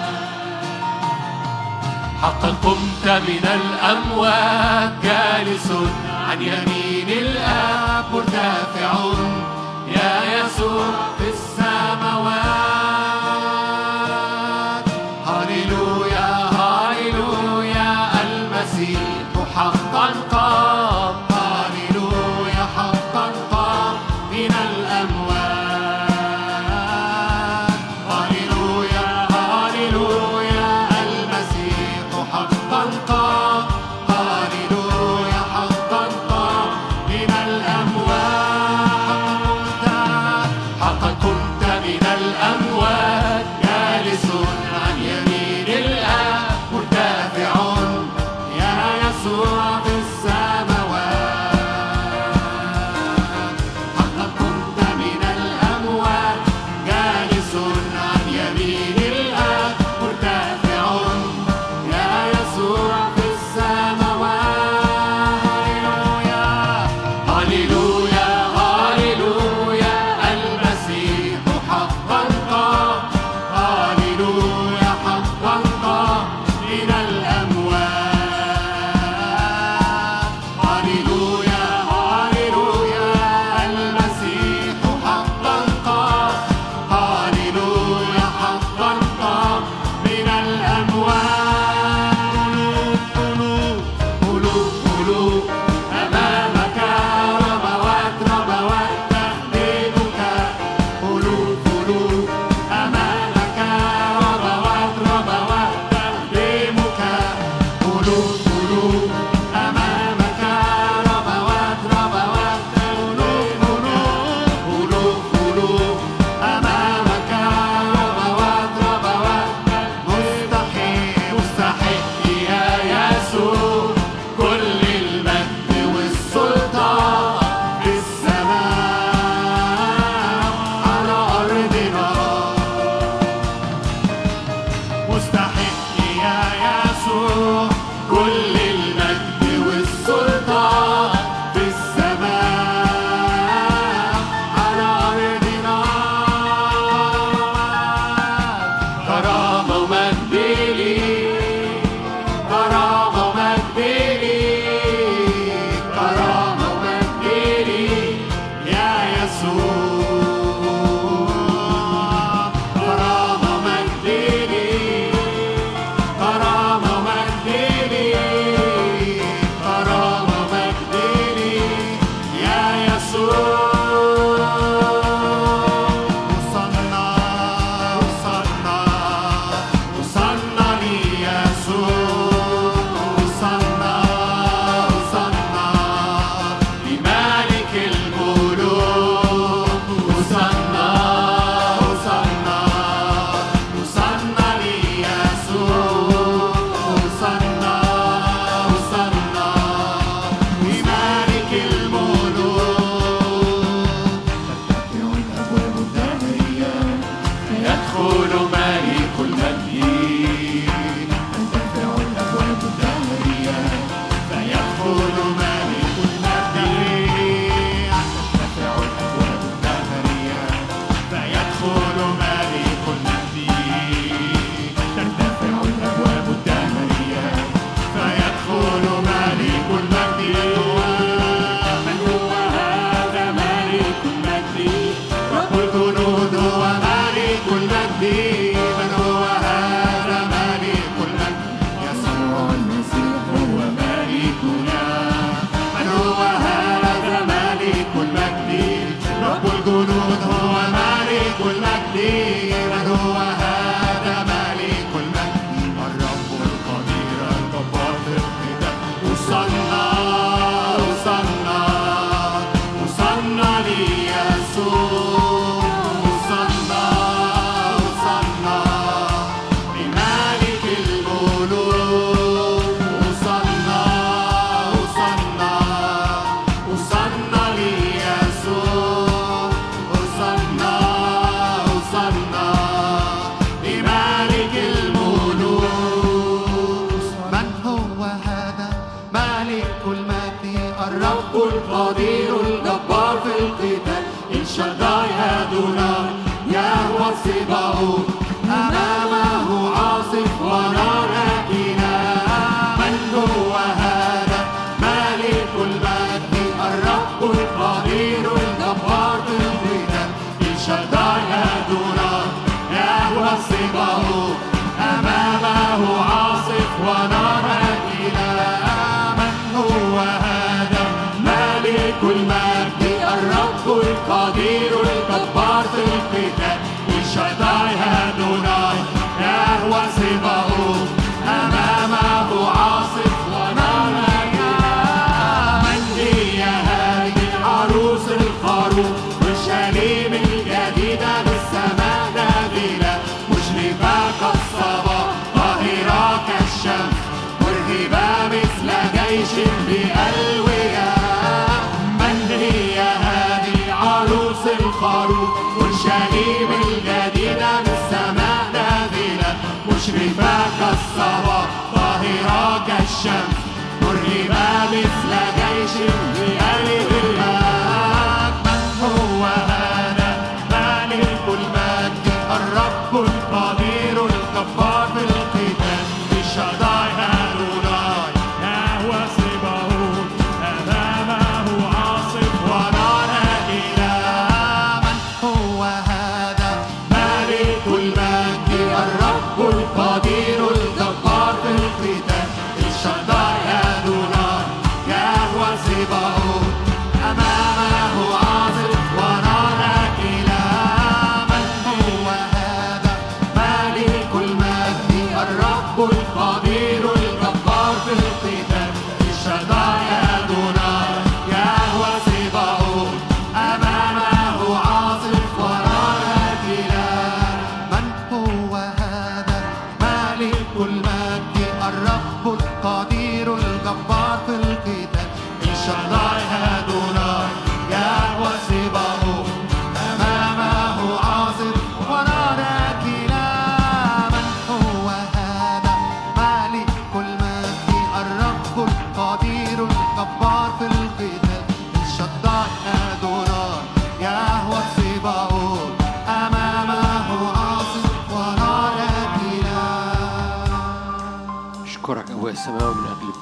[2.21, 5.71] حقا قمت من الأموات جالس
[6.29, 9.40] عن يمين الآب مرتفع.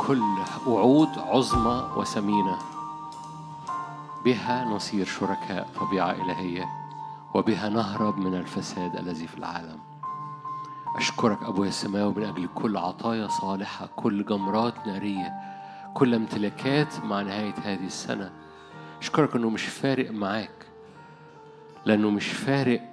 [0.10, 0.24] كل
[0.68, 2.58] وعود عظمى وثمينة.
[4.26, 6.66] بها نصير شركاء طبيعة إلهية
[7.34, 9.80] وبها نهرب من الفساد الذي في العالم.
[10.96, 15.34] أشكرك أبويا السماوي من أجل كل عطايا صالحة كل جمرات نارية
[15.94, 18.32] كل امتلاكات مع نهاية هذه السنة.
[19.02, 20.66] أشكرك أنه مش فارق معاك
[21.86, 22.92] لأنه مش فارق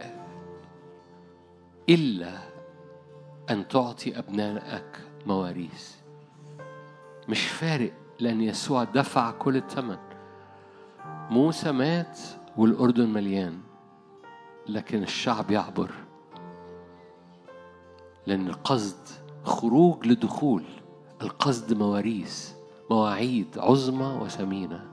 [1.88, 2.38] إلا
[3.50, 5.95] أن تعطي أبنائك مواريث.
[7.28, 9.96] مش فارق لأن يسوع دفع كل الثمن.
[11.30, 12.20] موسى مات
[12.56, 13.60] والأردن مليان
[14.68, 15.90] لكن الشعب يعبر
[18.26, 18.96] لأن القصد
[19.44, 20.64] خروج لدخول
[21.22, 22.52] القصد مواريث
[22.90, 24.86] مواعيد عظمى وثمينة.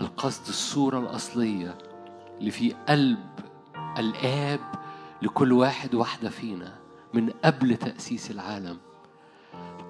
[0.00, 1.78] القصد الصورة الأصلية
[2.38, 3.26] اللي في قلب
[3.98, 4.60] الآب
[5.22, 6.78] لكل واحد واحدة فينا
[7.14, 8.78] من قبل تأسيس العالم.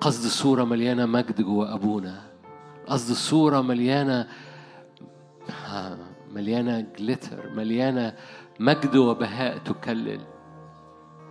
[0.00, 2.22] قصد الصورة مليانة مجد جوا أبونا.
[2.86, 4.28] قصد الصورة مليانة
[6.32, 8.14] مليانة جليتر مليانة
[8.60, 10.20] مجد وبهاء تكلل.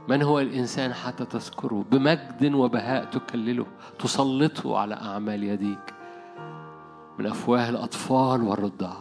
[0.08, 3.66] من هو الإنسان حتى تذكره؟ بمجد وبهاء تكلله
[4.00, 5.94] تسلطه على أعمال يديك.
[7.20, 8.94] من أفواه الأطفال والرضع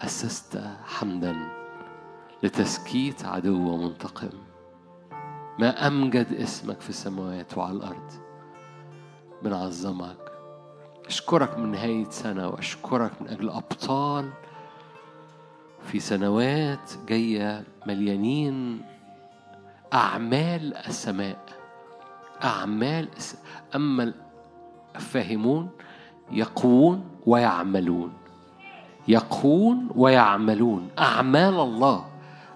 [0.00, 1.36] أسست حمدا
[2.42, 4.38] لتسكيت عدو منتقم.
[5.58, 8.27] ما أمجد اسمك في السماوات وعلى الأرض.
[9.42, 10.16] بنعظمك
[11.06, 14.30] أشكرك من نهاية سنة وأشكرك من أجل أبطال
[15.82, 18.82] في سنوات جاية مليانين
[19.94, 21.44] أعمال السماء.
[22.44, 23.08] أعمال
[23.74, 24.12] أما
[24.96, 25.70] الفاهمون
[26.30, 28.12] يقوون ويعملون.
[29.08, 30.88] يقوون ويعملون.
[30.98, 32.04] أعمال الله.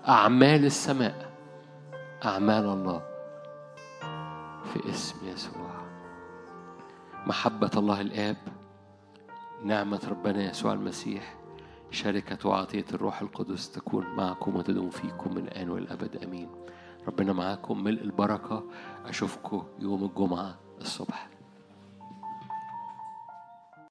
[0.08, 1.30] أعمال السماء.
[2.24, 3.02] أعمال الله.
[4.72, 5.61] في اسم يسوع.
[7.26, 8.36] محبة الله الآب
[9.64, 11.34] نعمة ربنا يسوع المسيح
[11.90, 16.48] شركة وعطية الروح القدس تكون معكم وتدوم فيكم من الآن والأبد أمين.
[17.08, 18.62] ربنا معاكم ملء البركة
[19.06, 21.28] أشوفكم يوم الجمعة الصبح.